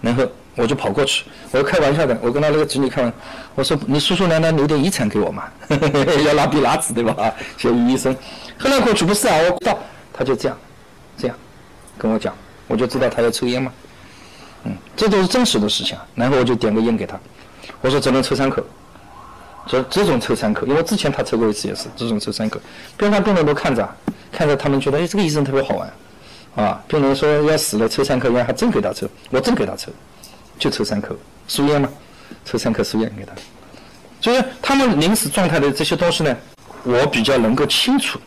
[0.00, 0.26] 然后
[0.56, 3.16] 我就跑过去，我开玩笑的，我跟他那个侄女开玩笑，
[3.54, 5.44] 我说你叔叔奶奶留点遗产给我嘛，
[6.26, 7.32] 要拿笔拿纸对吧？
[7.56, 8.14] 写于医生，
[8.58, 9.78] 后来过去不是啊，我到
[10.12, 10.58] 他就这样，
[11.16, 11.36] 这样
[11.96, 12.34] 跟我讲，
[12.66, 13.72] 我就知道他要抽烟嘛，
[14.64, 15.96] 嗯，这都是真实的事情。
[16.14, 17.18] 然后我就点个烟给他，
[17.80, 18.62] 我说只能抽三口。
[19.66, 22.58] 说这种抽三口，因为之前他抽过一次也是这种抽三口，
[22.96, 23.88] 边上病人都看着，
[24.32, 25.92] 看着他们觉得哎这个医生特别好玩，
[26.56, 29.92] 啊，病人说要死了抽三口烟还真给他抽，我真给他抽，
[30.60, 31.16] 就抽三口
[31.48, 31.88] 输烟嘛，
[32.44, 33.32] 抽三口输烟给他，
[34.20, 36.36] 所以他们临死状态的这些东西呢，
[36.84, 38.20] 我比较能够清楚，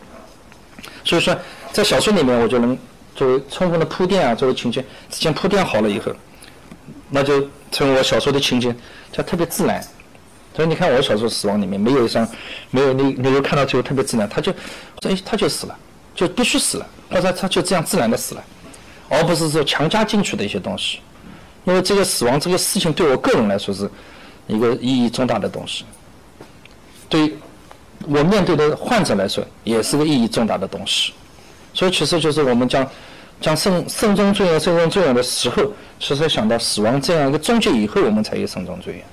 [1.04, 1.34] 所以说
[1.72, 2.76] 在小说里面我就能
[3.14, 6.12] 作为充分的铺垫啊，作为情节之前铺垫好了以后，
[7.08, 8.74] 那就成为我小说的情节，
[9.12, 9.82] 就特别自然。
[10.56, 12.28] 所以你看，我小说《死亡》里面没有一张，
[12.70, 14.52] 没有你，你会看到最后特别自然，他就，
[15.02, 15.76] 哎，他就死了，
[16.14, 18.44] 就必须死了，或者他就这样自然的死了，
[19.08, 21.00] 而不是说强加进去的一些东西。
[21.64, 23.90] 因为这个死亡这个事情对我个人来说是
[24.46, 25.84] 一个意义重大的东西，
[27.08, 27.36] 对
[28.06, 31.12] 我面对的患者来说也是个意义重大的东西。
[31.72, 32.86] 所以其实就是我们讲
[33.40, 35.64] 讲慎慎终追远、慎终追远的时候，
[35.98, 39.04] 其实想到死亡这样一个终结以后，我们才有慎终追远，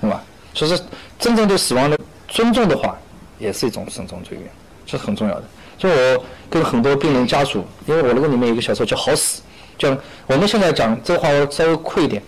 [0.00, 0.22] 对吧？
[0.52, 0.78] 其实，
[1.18, 2.96] 真正对死亡的尊重的话，
[3.38, 4.46] 也是一种慎终追远，
[4.84, 5.44] 这是很重要的。
[5.78, 9.40] 就我跟很多病人家属，因为我那个里面有个小说叫《好死》，
[9.78, 9.96] 就
[10.26, 12.22] 我们现在讲这话我稍微酷一点，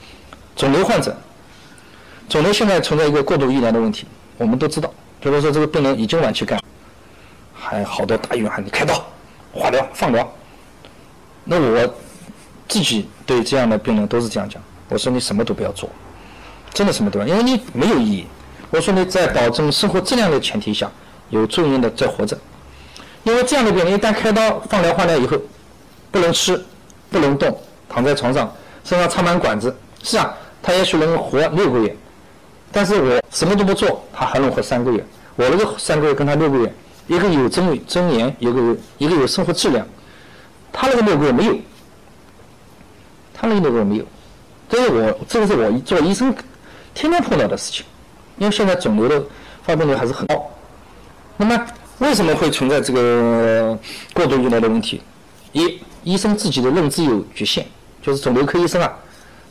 [0.55, 1.17] 肿瘤患者，
[2.29, 4.93] 肿瘤现在存在一个过度医疗的问题，我们都知道。
[5.21, 6.61] 比如说这个病人已经晚期干，
[7.55, 9.05] 还好多大医院喊你开刀、
[9.53, 10.31] 化疗、放疗，
[11.45, 11.95] 那我
[12.69, 15.89] 自己对这样的病人都是这样讲，我说你什么都不要做。
[16.75, 18.27] 真的什么都不要，因为你没有意义。
[18.71, 20.89] 我说你在保证生活质量的前提下，
[21.31, 22.39] 有尊严的在活着。
[23.25, 25.37] 因为这样的病人一旦开刀、放疗、化疗以后，
[26.13, 26.63] 不能吃，
[27.11, 27.57] 不能动，
[27.89, 28.53] 躺在床上，
[28.85, 29.75] 身上插满管子。
[30.03, 31.97] 是啊，他也许能活六个月，
[32.71, 35.05] 但是我什么都不做，他还能活三个月。
[35.37, 36.73] 我那个三个月跟他六个月，
[37.07, 39.87] 一个有尊尊严，一个有一个有生活质量。
[40.73, 41.57] 他那个六个月没有，
[43.35, 44.05] 他那个六个月没有。
[44.69, 46.35] 这是我，这个是我做医生。
[46.95, 47.87] 天天碰到的事情，
[48.39, 49.25] 因为现在肿瘤的
[49.63, 50.51] 发病率还是很高。
[51.37, 51.67] 那么
[51.99, 53.79] 为什么会存在这个
[54.13, 55.01] 过度医疗的问题？
[55.53, 57.65] 一，医生自己的认知有局限，
[58.03, 58.93] 就是肿瘤科医生啊，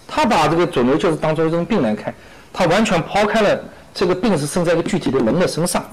[0.08, 2.14] 他把这个肿瘤就是当做一种病来看，
[2.54, 3.60] 他完全抛开了
[3.94, 5.84] 这个病是生在一个具体的人的身上。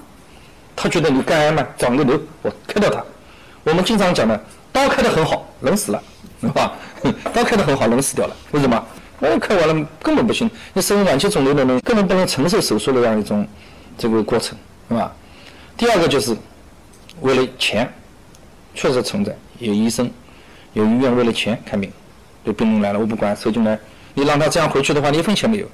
[0.75, 3.03] 他觉得你肝癌嘛，长个瘤，我开掉它。
[3.63, 4.39] 我们经常讲的，
[4.71, 6.03] 刀开得很好，人死了，
[6.41, 6.73] 是吧？
[7.33, 8.85] 刀开得很好，人死掉了，为什么？
[9.19, 13.47] 我开完了根本不行，你生晚期肿瘤的人根本不能承受手术的这样一种
[13.97, 14.57] 这个过程，
[14.89, 15.11] 是吧？
[15.77, 16.35] 第二个就是
[17.21, 17.89] 为了钱，
[18.73, 20.09] 确实存在有医生、
[20.73, 21.91] 有医院为了钱看病，
[22.43, 23.77] 有病人来了我不管收进来，
[24.13, 25.67] 你让他这样回去的话，你一分钱没有。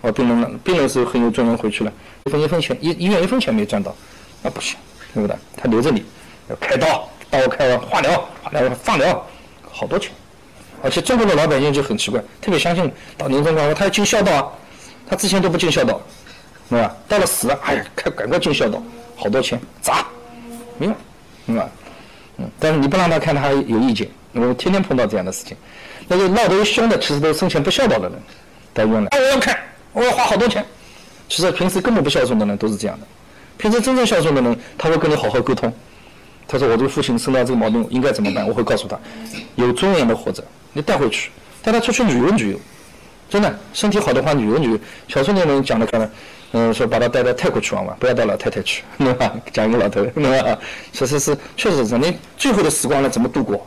[0.00, 1.92] 我病人了病人是很有尊严回去了，
[2.24, 3.94] 一分一分钱医医院一分钱没赚到，
[4.42, 4.76] 那不行，
[5.12, 5.36] 对不对？
[5.56, 6.04] 他留着你，
[6.48, 9.26] 要开刀，刀开完化疗，化疗放疗，
[9.68, 10.12] 好多钱。
[10.80, 14.52] 而且中国的老百姓就很奇怪，特别相信到临终关头，他要尽孝道啊，
[15.10, 16.00] 他之前都不尽孝道，
[16.70, 16.96] 对吧？
[17.08, 18.80] 到了死，哎呀，开赶快尽孝道，
[19.16, 20.06] 好多钱砸，
[20.78, 20.94] 没有，
[21.48, 21.68] 对吧？
[22.38, 24.08] 嗯，但是你不让他看，他还有意见。
[24.32, 25.56] 我天天碰到这样的事情，
[26.06, 28.18] 那个闹得凶的，其实都是生前不孝道的人，
[28.72, 29.58] 到医院来，我要看，
[29.92, 30.64] 我要花好多钱。
[31.28, 33.06] 其实平时根本不孝顺的人都是这样的，
[33.56, 35.72] 平时真正孝顺的人，他会跟你好好沟通。
[36.50, 38.98] 他说：“我这个父亲生到这个毛病，应该怎么办？”我会告诉他，
[39.56, 40.42] 有尊严的活着。
[40.72, 41.30] 你带回去，
[41.62, 42.60] 带他出去旅游旅游，
[43.28, 44.80] 真的身体好的话旅游旅游。
[45.08, 46.10] 小说里面讲的可能，
[46.52, 49.34] 嗯，说把他带到泰国去玩玩，不要到老太太去， 对吧？
[49.52, 50.58] 讲一个老头， 对吧？
[50.92, 53.66] 其实是确实是，你最后的时光呢怎么度过？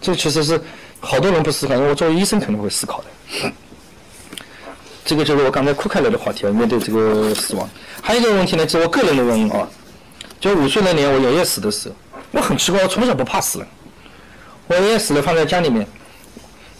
[0.00, 0.60] 这其实是
[1.00, 3.52] 好多人不思考，因为我作为医生可能会思考的。
[5.04, 7.68] 这个就是我刚才哭开了的话题，面对这个死亡。
[8.02, 9.66] 还有一个问题呢，是我个人的原因啊，
[10.38, 11.94] 就五岁那年我爷爷死的时候，
[12.32, 13.68] 我很奇怪，我从小不怕死人，
[14.68, 15.86] 我爷爷死了放在家里面。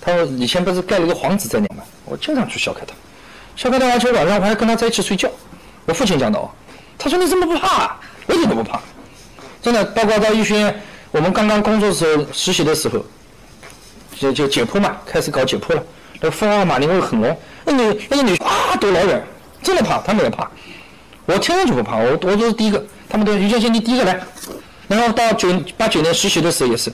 [0.01, 1.83] 他说以前不是盖了一个房子在那吗？
[2.05, 2.95] 我经常去笑看他，
[3.57, 5.31] 笑看他，而且晚上我还跟他在一起睡觉。
[5.85, 6.51] 我父亲讲的哦，
[6.99, 7.69] 他说你怎么不怕？
[7.69, 8.81] 啊我一点都不怕。
[9.61, 13.05] 真的，包括到医学院，我们刚刚工作的时候实习的时候，
[14.17, 15.83] 就就解剖嘛，开始搞解剖了。
[16.21, 19.25] 那福尔马林会很浓，那女那个女啊躲老远，
[19.63, 20.49] 真的怕，他们也怕。
[21.27, 24.21] 我天生就不怕，我我就是第一个，他们都于建新你第一个来。
[24.89, 26.93] 然后到九八九年实习的时候也是，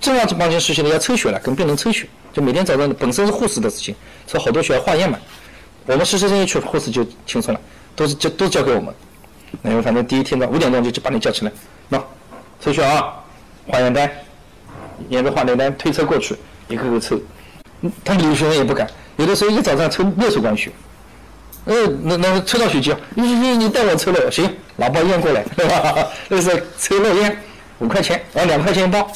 [0.00, 3.94] 正要这帮人实习的要抽血了，跟病人抽血，就每天早上本身是护士的事情，
[4.26, 5.18] 所以好多需要化验嘛。
[5.90, 7.60] 我们实习生一去，护士就轻松了，
[7.96, 8.94] 都是交都交给我们。
[9.60, 11.50] 然后反正第一天早五点钟就就把你叫起来，
[11.90, 12.00] 喏，
[12.60, 13.12] 抽血啊，
[13.66, 14.08] 化验单，
[15.08, 16.36] 沿着化验单推车过去，
[16.68, 17.20] 一个个抽。
[18.04, 20.70] 他们有些人也不敢，有的时候一早上抽六十管血。
[21.64, 21.74] 呃，
[22.04, 26.06] 那那抽到血就，你你你带我抽了，行，拿包烟过来，对吧？
[26.30, 27.36] 那时候抽漏烟
[27.80, 29.10] 五块钱，啊两块钱一包，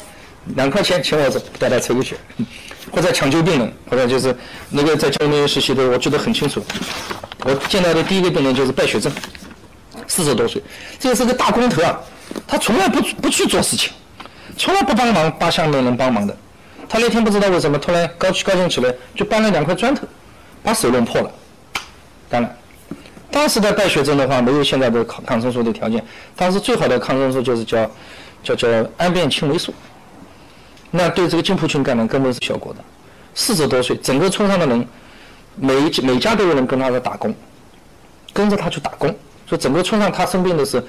[0.55, 2.15] 两块钱请我，带他抽个血，
[2.91, 4.35] 或者抢救病人，或者就是
[4.69, 6.63] 那个在交医实习的，我记得很清楚。
[7.43, 9.11] 我见到的第一个病人就是败血症，
[10.07, 10.61] 四十多岁，
[10.99, 11.99] 这个是个大工头啊，
[12.47, 13.91] 他从来不不去做事情，
[14.55, 16.35] 从来不帮忙帮下面人帮忙的。
[16.87, 20.07] 他那天不知道为什么突然高高兴起来，就搬了两块砖头，
[20.61, 21.31] 把手弄破了。
[22.29, 22.57] 当然，
[23.31, 26.03] 当时的败血症的话，没有现在的抗抗生素的条件。
[26.35, 27.89] 当时最好的抗生素就是叫
[28.43, 28.67] 叫叫
[28.97, 29.73] 氨苄青霉素，
[30.95, 32.79] 那对这个金葡群感染根本是效果的。
[33.33, 34.87] 四十多岁，整个村上的人，
[35.55, 37.35] 每一每家都有人跟他在打工，
[38.31, 39.07] 跟着他去打工。
[39.47, 40.85] 所以整个村上他生病的时候，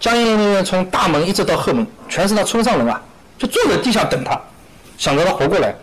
[0.00, 3.00] 江医人员从大门一直到后门，全是他村上人啊，
[3.38, 4.40] 就坐在地下等他，
[4.96, 5.74] 想着他活过来。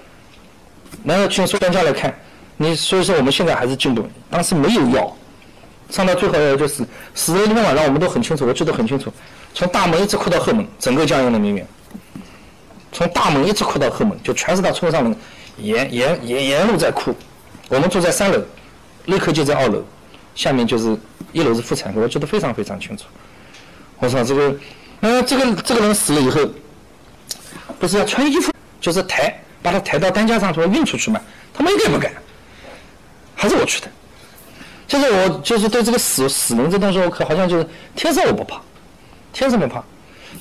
[1.04, 2.14] 然后请专家来看。
[2.62, 5.16] 你所以说我们现在还是进步，当时没有药，
[5.90, 9.10] 上到最后就是死的那天晚上我们都很清楚，我记得很清楚，
[9.54, 11.66] 从大门一直哭到后门，整个江阴的民院，
[12.92, 15.16] 从大门一直哭到后门，就全是他村上人，
[15.58, 17.16] 沿沿沿沿路在哭。
[17.68, 18.42] 我们住在三楼，
[19.06, 19.84] 立刻就在二楼，
[20.34, 20.98] 下面就是
[21.32, 23.06] 一楼是妇产科，我记得非常非常清楚。
[24.00, 24.56] 我说这个，
[25.02, 26.42] 呃，这个这个人死了以后，
[27.80, 31.22] 不是要穿衣服，就是抬把他抬到担架上，说运出去嘛，
[31.54, 32.12] 他们一点不敢。
[33.36, 33.88] 还是我去的，
[34.88, 38.60] 就是我就是对这个死死人这东西，我可好像就是天生我不怕，
[39.32, 39.84] 天生不怕。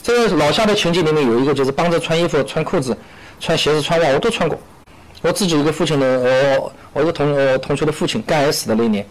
[0.03, 2.97] 这个老夏的情节里面有一个，就是帮着穿衣服、穿裤子、
[3.41, 4.59] 穿鞋子、穿袜，我都穿过。
[5.20, 9.05] 我自己一个父亲的，呃，我一个同呃同学的父亲肝癌死的那一年，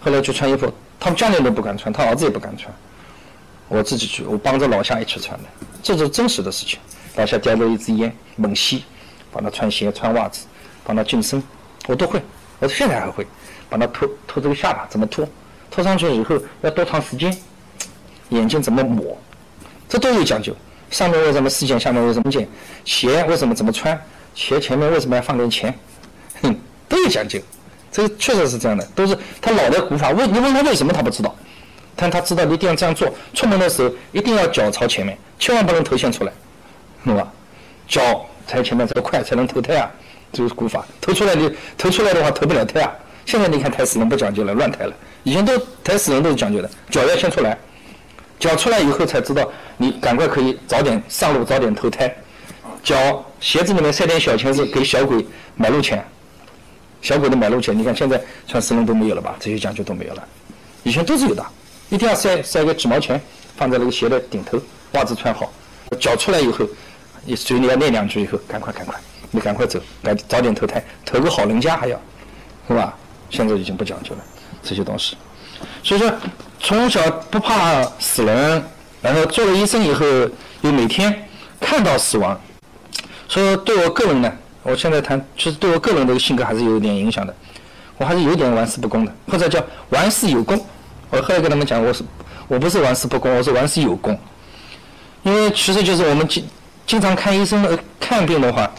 [0.00, 2.72] 后来去穿衣服，他们家里都不敢穿，他儿子也不敢穿，
[3.68, 5.44] 我自己去，我帮着老夏一起穿的，
[5.82, 6.78] 这是真实的事情。
[7.16, 8.84] 老夏叼着一支烟猛吸，
[9.30, 10.46] 帮他穿鞋、穿袜子，
[10.84, 11.42] 帮他净身，
[11.86, 12.22] 我都会。
[12.58, 13.26] 我现在还会，
[13.68, 15.26] 帮他脱脱这个下巴怎么脱？
[15.70, 17.36] 脱上去以后要多长时间，
[18.30, 19.16] 眼睛怎么抹，
[19.90, 20.56] 这都有讲究。
[20.90, 22.48] 上面为什么四件，下面为什么五件？
[22.84, 24.00] 鞋为什么怎么穿？
[24.34, 25.76] 鞋前面为什么要放点钱？
[26.42, 26.56] 哼，
[26.88, 27.38] 都有讲究。
[27.92, 30.10] 这确实是这样的，都是他老的古法。
[30.10, 31.34] 问你问他为什么他不知道，
[31.96, 33.12] 但他知道你一定要这样做。
[33.34, 36.32] 出门的时候一定要脚朝前面，千万不能头先出来，
[37.04, 37.32] 懂吧？
[37.88, 39.90] 脚在前面这个快才能投胎啊。
[40.32, 42.92] 这是古法，投出来你投出来的话投不了胎啊。
[43.26, 44.92] 现在你看抬死人不讲究了，乱抬了。
[45.24, 47.58] 以前都抬死人都是讲究的，脚要先出来，
[48.40, 52.12] 脚出来以后才知道你赶快可以早点上路，早点投胎。
[52.82, 55.24] 脚鞋子里面塞点小钱是给小鬼
[55.54, 56.02] 买路钱，
[57.02, 57.78] 小鬼的买路钱。
[57.78, 59.36] 你看现在穿死人都没有了吧？
[59.38, 60.28] 这些讲究都没有了，
[60.82, 61.44] 以前都是有的，
[61.90, 63.20] 一定要塞塞个几毛钱
[63.56, 64.58] 放在那个鞋的顶头，
[64.92, 65.52] 袜子穿好，
[66.00, 66.66] 脚出来以后，
[67.26, 68.98] 你嘴里要念两句以后，赶快赶快。
[69.32, 72.00] 你赶快走，赶早点投胎，投个好人家还要，
[72.66, 72.96] 是吧？
[73.28, 74.24] 现在已经不讲究了
[74.60, 75.16] 这些东西，
[75.84, 76.10] 所以说
[76.60, 77.00] 从小
[77.30, 78.62] 不怕死人，
[79.02, 80.06] 然后做了医生以后
[80.60, 81.26] 又每天
[81.58, 82.38] 看到死亡，
[83.28, 84.32] 所以对我个人呢，
[84.62, 87.34] 我现在谈，其实对我个人的性格还是有点影响的，
[87.96, 90.64] 我还是有点玩世不恭的，或者叫玩世有功。
[91.10, 92.04] 我后来跟他们讲，我是
[92.46, 94.16] 我不是玩世不恭，我是玩世有功，
[95.22, 96.46] 因为其实就是我们经
[96.86, 98.70] 经常看医生呃看病的话。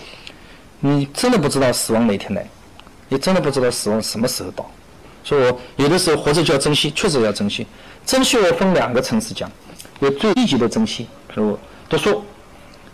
[0.83, 2.43] 你真的不知道死亡哪天来，
[3.07, 4.67] 你真的不知道死亡什么时候到，
[5.23, 7.65] 所以我有的时候活着就要珍惜，确实要珍惜。
[8.05, 9.49] 珍惜我分两个层次讲，
[9.99, 11.57] 有最低级的珍惜，比如
[11.87, 12.23] 读书、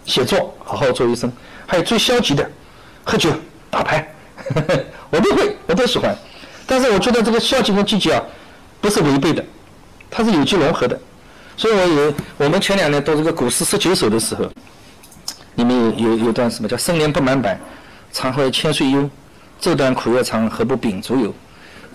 [0.05, 1.30] 写作，好好做医生；
[1.65, 2.49] 还有最消极的，
[3.03, 3.32] 喝酒、
[3.69, 4.13] 打牌，
[5.09, 6.15] 我都会，我都喜欢。
[6.65, 8.21] 但是我觉得这个消极跟积极啊，
[8.82, 9.43] 不是违背的，
[10.11, 10.99] 它是有机融合的。
[11.55, 14.45] 所以我有我们前两年读这个古诗十九首的时候，
[15.55, 17.57] 里面有有有段什么叫“生年不满百”。
[18.11, 19.09] 常怀千岁忧，
[19.59, 21.34] 这段苦月长，何不秉烛游？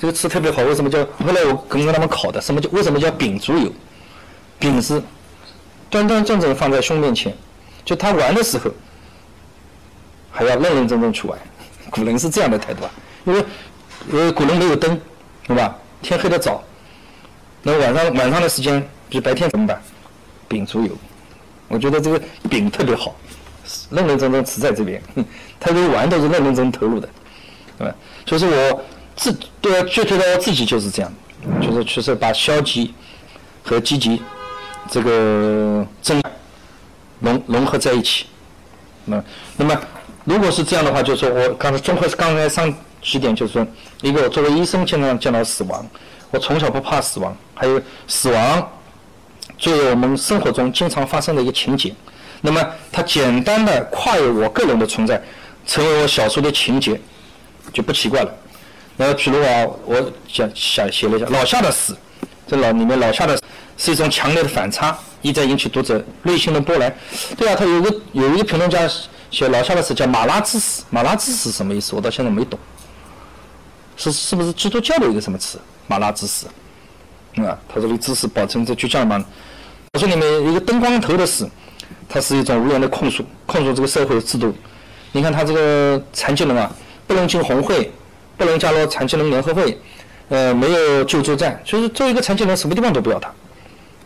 [0.03, 0.98] 这个词特别好，为什么叫？
[1.24, 2.68] 后来我跟着他们考的，什么叫？
[2.70, 3.72] 为什么叫秉烛游？
[4.59, 5.00] 秉是
[5.88, 7.32] 端端正正放在胸面前，
[7.84, 8.68] 就他玩的时候，
[10.32, 11.38] 还要认认真真去玩。
[11.88, 12.90] 古人是这样的态度啊，
[13.26, 13.44] 因为
[14.11, 15.00] 因为古人没有灯，
[15.46, 15.72] 对吧？
[16.03, 16.64] 天黑的早，
[17.62, 19.80] 那晚上晚上的时间比白天怎么办？
[20.48, 20.90] 秉烛游，
[21.68, 23.14] 我觉得这个秉特别好，
[23.88, 25.00] 认认真真持在这边，
[25.61, 27.09] 他这玩都是认认真真投入的，
[27.78, 27.94] 对吧？
[28.26, 28.82] 所以说我
[29.16, 31.12] 自对具体到我自己就是这样，
[31.60, 32.94] 就是确实把消极
[33.62, 34.20] 和积极
[34.90, 36.22] 这个真
[37.20, 38.26] 融融合在一起。
[39.04, 39.22] 那
[39.56, 39.80] 那么
[40.24, 43.66] 如果是这样的话，就是说我刚才综合刚才上几点，就是说
[44.00, 45.84] 一个我作为医生经常见到死亡，
[46.30, 48.70] 我从小不怕死亡，还有死亡
[49.58, 51.94] 作为我们生活中经常发生的一个情节。
[52.40, 55.22] 那么它简单的跨越我个人的存在，
[55.66, 57.00] 成为我小说的情节，
[57.72, 58.34] 就不奇怪了。
[58.97, 61.97] 然后，比如啊，我讲写写了一下老夏的死，
[62.47, 63.38] 这老里面老夏的
[63.76, 66.95] 是一种强烈的反差，一再引起读者内心的波澜。
[67.36, 68.88] 对啊，他有个有一个评论家
[69.30, 71.95] 写老夏的死叫马拉之死，马拉之死什么意思？
[71.95, 72.59] 我到现在没懂。
[73.97, 75.59] 是是不是基督教的一个什么词？
[75.86, 76.47] 马拉之死，
[77.36, 79.24] 啊，他说你知识保存着就叫嘛。
[79.93, 81.49] 我说里面一个灯光头的死。
[82.09, 84.55] 它是一种无言的控诉，控诉这个社会的制度。
[85.12, 86.70] 你看他这个残疾人啊，
[87.07, 87.90] 不能进红会，
[88.37, 89.78] 不能加入残疾人联合会，
[90.28, 93.28] 呃，没有救助站，就是作为一个残疾人，什么地方都不要他，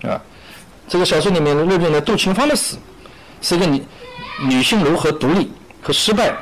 [0.09, 0.21] 啊。
[0.89, 2.77] 这个小说里面的入边的杜晴芳的死，
[3.43, 3.83] 是一个女
[4.49, 5.51] 女性如何独立
[5.83, 6.33] 和失败。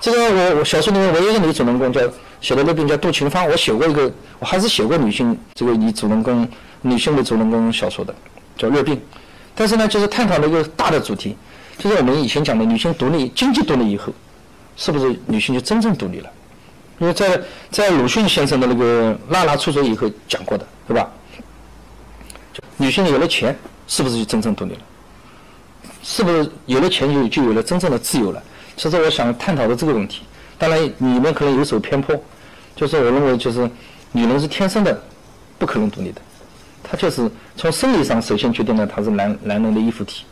[0.00, 2.00] 这个我我小说里面唯一一个女主人公叫
[2.40, 6.48] 写的那边叫杜晴芳，我写过一个，我还是写过女性这个女主人公
[6.80, 8.14] 女性的主人公小说的，
[8.56, 8.96] 叫《热病》。
[9.54, 11.36] 但是呢，就是探讨了一个大的主题，
[11.76, 14.10] 就是我们以前讲的女性独立、经济独立以后，
[14.76, 16.30] 是不是女性就真正独立了？
[17.00, 17.40] 因为在
[17.70, 21.10] 在鲁迅先生的那个《娜拉出走》以后讲过的，对吧？
[22.76, 23.56] 女性有了钱，
[23.88, 24.80] 是不是就真正独立了？
[26.02, 28.42] 是不是有了钱就就有了真正的自由了？
[28.76, 30.22] 其实我想探讨的这个问题，
[30.58, 32.14] 当然你们可能有所偏颇，
[32.76, 33.68] 就是我认为就是
[34.12, 35.02] 女人是天生的
[35.58, 36.20] 不可能独立的。
[36.82, 40.24] 他就是从生理上首先决定了他是男男人的依附体，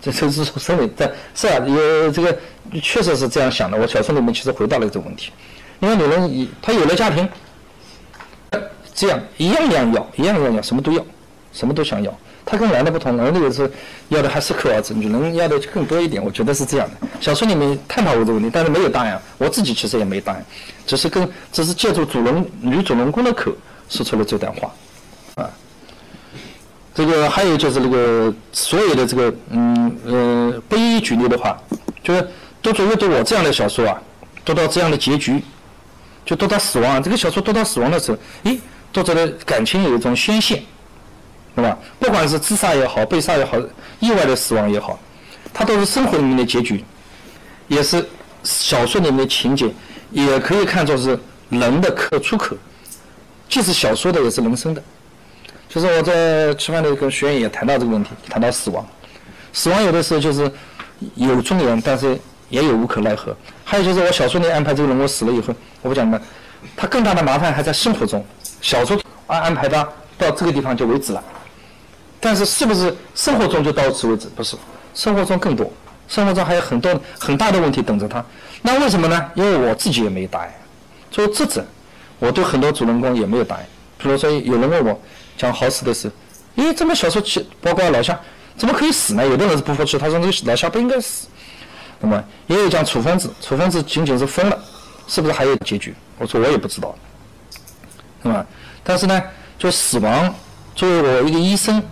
[0.00, 2.38] 这这是从生理在是啊，有这个
[2.82, 3.78] 确实是这样想的。
[3.78, 5.30] 我小说里面其实回答了这个问题，
[5.82, 7.28] 因为女人她有了家庭，
[8.94, 11.04] 这样一样一样要，一样一样要，什么都要，
[11.52, 12.16] 什么都想要。
[12.44, 13.68] 她跟男的不同，男的有时
[14.08, 16.22] 要的还是壳儿子，女人要的更多一点。
[16.22, 17.08] 我觉得是这样的。
[17.20, 19.20] 小说里面探讨过这个问题，但是没有答案。
[19.38, 20.44] 我自己其实也没答案，
[20.86, 23.52] 只是跟只是借助主人女主人公的口
[23.88, 24.70] 说出了这段话，
[25.34, 25.50] 啊。
[26.94, 31.58] 这个还有就是那个所有的这个嗯呃不一一举例的话，
[32.04, 32.28] 就是
[32.62, 34.00] 读者阅读我这样的小说啊，
[34.44, 35.42] 读到这样的结局，
[36.24, 38.58] 就读到死亡，这个小说读到死亡的时候，诶，
[38.92, 40.62] 读者的感情有一种宣泄，
[41.56, 41.76] 对吧？
[41.98, 43.56] 不管是自杀也好，被杀也好，
[44.00, 44.98] 意外的死亡也好，
[45.52, 46.84] 它都是生活里面的结局，
[47.68, 48.06] 也是
[48.44, 49.72] 小说里面的情节，
[50.10, 51.18] 也可以看作是
[51.48, 52.56] 人的口出口，
[53.48, 54.82] 既是小说的，也是人生的。
[55.68, 58.86] 就是我在吃饭的时候跟学员也谈到这个问题，谈到死亡，
[59.52, 60.50] 死亡有的时候就是
[61.14, 62.18] 有尊严，但是
[62.52, 63.36] 也有无可奈何。
[63.64, 66.22] 还有就是我小说里安排这个人物死了以后，我不讲了，
[66.76, 68.24] 他更大的麻烦还在生活中。
[68.60, 68.96] 小说
[69.26, 71.24] 安安排他到这个地方就为止了，
[72.20, 74.28] 但是是不是生活中就到此为止？
[74.36, 74.56] 不是，
[74.94, 75.68] 生活中更多，
[76.06, 78.24] 生活中还有很多很大的问题等着他。
[78.62, 79.30] 那为什么呢？
[79.34, 80.52] 因为我自己也没有答案。
[81.10, 81.66] 作为作者，
[82.20, 83.66] 我对很多主人公也没有答案。
[83.98, 85.00] 比如说有人问我。
[85.34, 86.12] 讲好死的事，
[86.56, 88.16] 咦，这么小说起，包括老夏，
[88.54, 89.26] 怎么可以死呢？
[89.26, 91.26] 有的人是不服气，他说这个老夏不应该死。
[92.02, 94.58] 那么也有讲楚疯子，楚疯子仅仅是疯了，
[95.06, 95.94] 是不是还有结局？
[96.18, 96.94] 我说我也不知道，
[98.22, 98.44] 是吧？
[98.84, 99.22] 但是呢，
[99.56, 100.34] 就死亡，
[100.74, 101.82] 作为我一个医生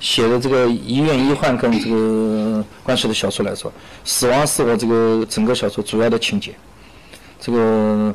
[0.00, 3.72] 写的这个医院医患跟这个关系的小说来说，
[4.04, 6.52] 死亡是我这个整个小说主要的情节。
[7.40, 8.14] 这个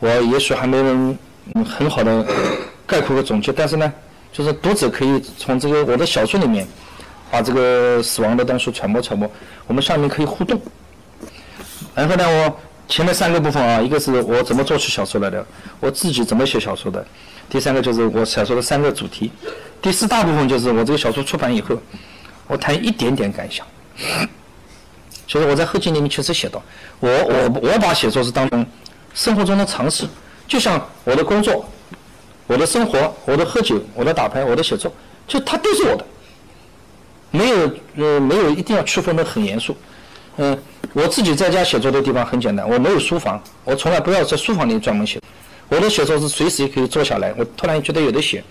[0.00, 1.16] 我也许还没能
[1.64, 2.26] 很好的
[2.86, 3.90] 概括和总结，但是呢。
[4.32, 6.64] 就是读者可以从这个我的小说里面，
[7.32, 9.28] 把这个死亡的东西传播传播，
[9.66, 10.58] 我们下面可以互动。
[11.94, 15.44] 然后呢，我前面三个部分啊，一个是我怎么做出小说来的，
[15.80, 17.04] 我自己怎么写小说的，
[17.48, 19.30] 第三个就是我小说的三个主题，
[19.82, 21.76] 第四大部分就是我这个小说出版以后，
[22.46, 23.66] 我谈一点点感想。
[25.26, 26.62] 就是我在后记里面确实写到，
[26.98, 28.66] 我我我把写作是当成
[29.14, 30.04] 生活中的常识，
[30.48, 31.64] 就像我的工作。
[32.46, 34.92] 我的生活，我的喝酒，我的打牌，我的写作，
[35.28, 36.04] 就它都是我的，
[37.30, 39.76] 没有呃没有一定要区分的很严肃，
[40.36, 40.58] 嗯，
[40.92, 45.20] 我自己在家写作的地方很简单，我没有书房，我从来不要在书房里专门写，
[45.68, 48.42] 我的写作是随时可以坐下来，我突然觉得有的写，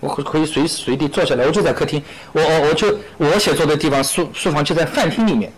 [0.00, 2.02] 我可可以随时随地坐下来，我就在客厅，
[2.32, 5.52] 我我我就我写作的地方书书房就在饭厅里面，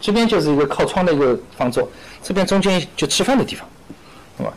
[0.00, 1.88] 这边就是一个靠窗的一个方桌，
[2.22, 3.68] 这边中间就吃饭的地方，
[4.38, 4.52] 是吧？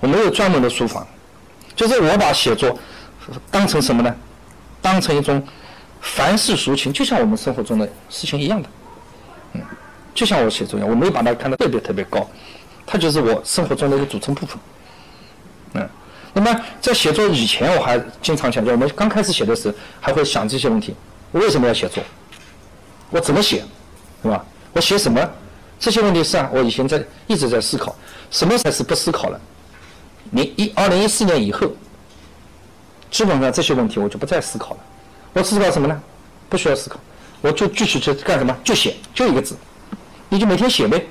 [0.00, 1.06] 我没有专门的书房。
[1.74, 2.78] 就是我把写作
[3.50, 4.16] 当成什么呢？
[4.80, 5.42] 当成一种
[6.00, 8.68] 凡事俗情，就像我们生活中的事情一样的。
[9.52, 9.60] 嗯，
[10.16, 12.26] 就像我写作一样，我没有把它看得特别特别高，
[12.86, 14.58] 它就是我生活中的一个组成部分。
[15.74, 15.88] 嗯，
[16.32, 20.96] 那么在写作以前，我还经常强调，我们刚开始写的时候，还会想这些问题：
[21.32, 22.02] 我为什么要写作？
[23.10, 23.62] 我怎么写？
[24.22, 24.42] 是吧？
[24.72, 25.20] 我写什么？
[25.78, 27.94] 这些问题是啊，我以前在一直在思考，
[28.30, 29.38] 什么才是不思考了？
[30.30, 31.70] 你一二零一四年以后，
[33.10, 34.78] 基本上这些问题我就不再思考了。
[35.34, 36.02] 我思考什么呢？
[36.48, 36.98] 不需要思考，
[37.42, 38.56] 我就继续去干什么？
[38.64, 39.54] 就写，就一个字，
[40.28, 41.04] 你就每天写呗，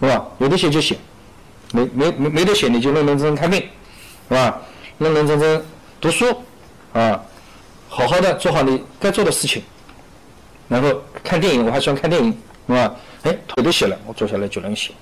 [0.00, 0.26] 是吧？
[0.38, 0.96] 有的写就写，
[1.72, 3.60] 没没没没得写你就认认真真看病，
[4.28, 4.60] 是吧？
[4.98, 5.64] 认认真真
[6.00, 6.26] 读书，
[6.92, 7.20] 啊，
[7.88, 9.62] 好好的做好你该做的事情，
[10.68, 12.36] 然后看电影，我还喜欢看电影，
[12.66, 12.94] 是吧？
[13.22, 14.92] 哎，腿都写了，我坐下来就能写。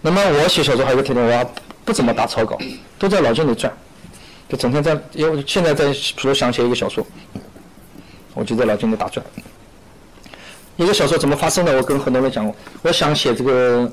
[0.00, 1.52] 那么我写小说还有个特点，我
[1.84, 2.56] 不怎么打草稿，
[2.98, 3.72] 都在脑筋里转，
[4.48, 7.04] 就整天在，因为现在在，比如想写一个小说，
[8.34, 9.24] 我就在脑筋里打转。
[10.76, 11.74] 一个小说怎么发生的？
[11.76, 13.90] 我跟很多人讲过，我想写这个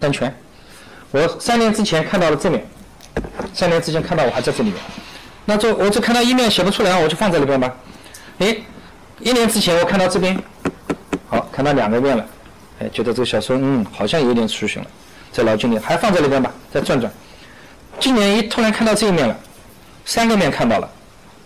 [0.00, 0.34] 三拳，
[1.12, 2.66] 我三年之前看到了这面，
[3.54, 4.78] 三年之前看到我还在这里面，
[5.44, 7.72] 那就我就看到一面写不出来，我就放在里边吧。
[8.38, 8.56] 哎，
[9.20, 10.36] 一年之前我看到这边，
[11.28, 12.26] 好，看到两个面了。
[12.80, 14.88] 哎，觉得这个小说，嗯，好像有点雏形了，
[15.30, 17.10] 在脑筋里还放在里边吧，再转转。
[18.00, 19.36] 今年一突然看到这一面了，
[20.04, 20.90] 三个面看到了，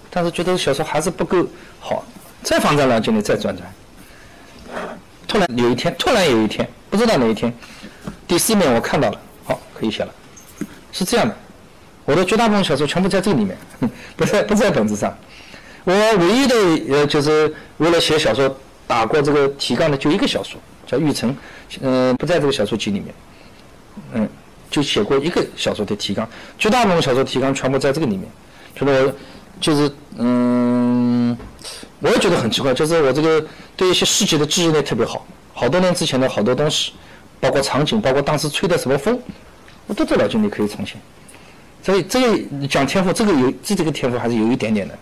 [0.09, 1.47] 但是觉得小说还是不够
[1.79, 2.03] 好，
[2.43, 3.71] 再放在脑筋里再转转。
[5.31, 7.55] 突然有一天，突然有一天，不知道哪一天，
[8.27, 10.13] 第四面我看到了，好，可以写了。
[10.91, 11.37] 是这样的，
[12.05, 13.57] 我的绝大部分小说全部在这里面，
[14.17, 15.17] 不在不在本子上。
[15.85, 16.57] 我唯一的
[16.93, 18.53] 呃，就是为了写小说
[18.89, 20.61] 打过这个提纲的，就一个小说。
[20.85, 21.37] 叫玉成，
[21.81, 23.15] 嗯，不在这个小说集里面，
[24.15, 24.29] 嗯，
[24.69, 26.29] 就写过一个小说的提纲，
[26.59, 28.29] 绝大部分小说提纲全部在这个里面。
[28.75, 29.15] 就是，
[29.61, 31.39] 就是嗯，
[32.01, 33.47] 我也觉得很奇怪，就是我这个
[33.81, 36.93] 对一些细节的记忆力特别好，好多年之前的好多东西，
[37.41, 39.19] 包括场景，包括当时吹的什么风，
[39.87, 41.01] 我都在脑筋里可以重现。
[41.83, 44.95] 所以这个讲天赋，这个有这这个天赋还是有一点点的。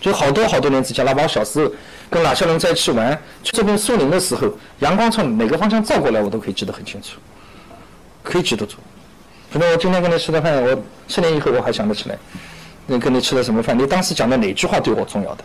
[0.00, 1.70] 就好多好多年之前，哪怕我小时候
[2.10, 7.20] 跟哪些人在一起玩，去这边树林的时候，阳光从哪个方向照过来，我都可以记得很清楚，
[8.24, 8.78] 可以记得住。
[9.52, 12.18] 可能我今天跟你吃的饭，我十年以后我还想得起来，
[12.84, 13.78] 那跟你吃的什么饭？
[13.78, 15.44] 你当时讲的哪句话对我重要的？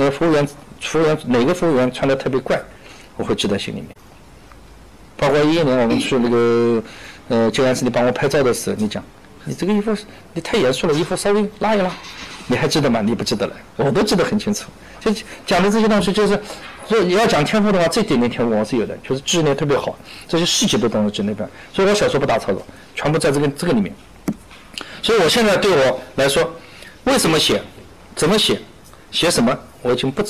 [0.00, 0.48] 那服务员，
[0.80, 2.58] 服务员哪个服务员穿的特别怪，
[3.18, 3.88] 我会记在心里面。
[5.18, 6.82] 包括一一年我们去那个
[7.28, 9.04] 呃静安寺，你帮我拍照的时候，你讲，
[9.44, 9.94] 你这个衣服
[10.32, 11.92] 你太严肃了，衣服稍微拉一拉。
[12.46, 13.00] 你还记得吗？
[13.00, 14.70] 你不记得了，我都记得很清楚。
[14.98, 15.12] 就
[15.46, 16.40] 讲的这些东西，就是，
[16.88, 19.96] 所以你要讲天赋的话，这点点天赋我是有的，就是记忆力特别好，
[20.26, 21.48] 这些细节的东西就那边。
[21.72, 22.62] 所以我小说不打草稿，
[22.94, 23.94] 全部在这个这个里面。
[25.02, 26.50] 所以我现在对我来说，
[27.04, 27.62] 为什么写，
[28.16, 28.58] 怎么写，
[29.12, 30.24] 写什么，我已经不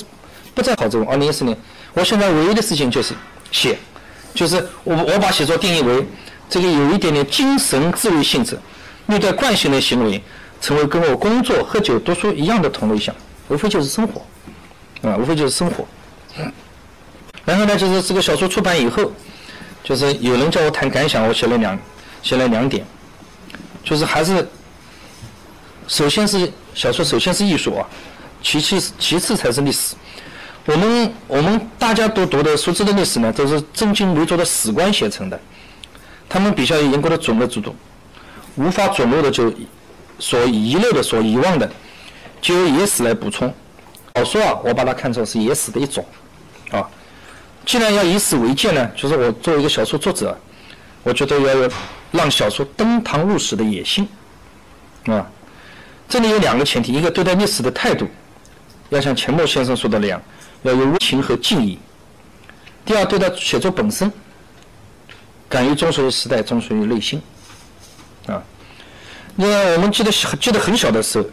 [0.53, 1.07] 不再考这种。
[1.07, 1.57] 二零一四年，
[1.93, 3.13] 我现在唯一的事情就是
[3.51, 3.77] 写，
[4.33, 6.05] 就是我我把写作定义为
[6.49, 8.57] 这个有一点点精神自律性质，
[9.05, 10.21] 虐待惯性的行为。
[10.63, 13.15] 成为跟我工作、喝酒、读书一样的同类项，
[13.47, 14.21] 无非就是生活，
[15.01, 15.83] 啊，无非就是生活。
[17.43, 19.11] 然后呢，就是这个小说出版以后，
[19.83, 21.79] 就是有人叫我谈感想，我写了两，
[22.21, 22.85] 写了两点，
[23.83, 24.47] 就是还是，
[25.87, 27.89] 首先是小说，首先是艺术啊，
[28.41, 29.95] 其次其次才是历史。
[30.65, 35.39] 我们我们大家都读的熟知的历史呢，都是真经流浊的史官写成的，
[36.27, 37.75] 他们比较严格的准的制度，
[38.55, 39.53] 无法准入的就。
[40.19, 41.67] 所遗漏的、所遗忘的，
[42.39, 43.51] 就由野史来补充。
[44.13, 46.05] 小说啊，我把它看作是野史的一种，
[46.69, 46.87] 啊，
[47.65, 50.37] 既然要以史为鉴呢，就是我作为一个小说作者，
[51.01, 51.71] 我觉得要有
[52.11, 54.07] 让小说登堂入室的野心，
[55.07, 55.27] 啊，
[56.07, 58.07] 这里有两个前提：一个对待历史的态度，
[58.91, 60.21] 要像钱穆先生说的那样，
[60.63, 61.77] 要有温情和敬意；
[62.85, 64.11] 第二，对待写作本身，
[65.47, 67.21] 敢于忠属于时代，忠属于内心，
[68.27, 68.43] 啊。
[69.37, 71.25] 因为我们记得记得很小的时候，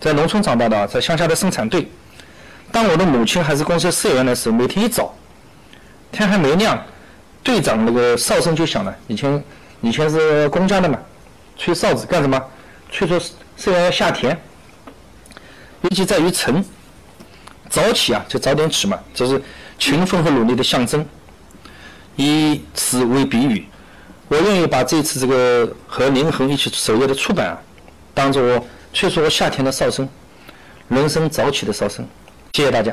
[0.00, 1.88] 在农村长大的，在乡下的生产队。
[2.70, 5.12] 当我的母亲还是公司社员的时候，每天一早，
[6.12, 6.80] 天还没亮，
[7.42, 8.96] 队长那个哨声就响了。
[9.08, 9.42] 以前
[9.80, 10.96] 以前是公家的嘛，
[11.56, 12.40] 吹哨子干什么？
[12.92, 13.18] 吹出
[13.56, 14.40] 社员要下田。
[15.82, 16.64] 危机在于晨，
[17.68, 19.40] 早起啊，就早点起嘛，这是
[19.78, 21.04] 勤奋和努力的象征。
[22.16, 23.64] 以此为比喻。
[24.26, 27.58] 我愿意把这次这个和林恒一起首页的出版啊，
[28.12, 30.08] 当做我吹出我夏天的哨声，
[30.88, 32.06] 人生早起的哨声。
[32.52, 32.92] 谢谢大家。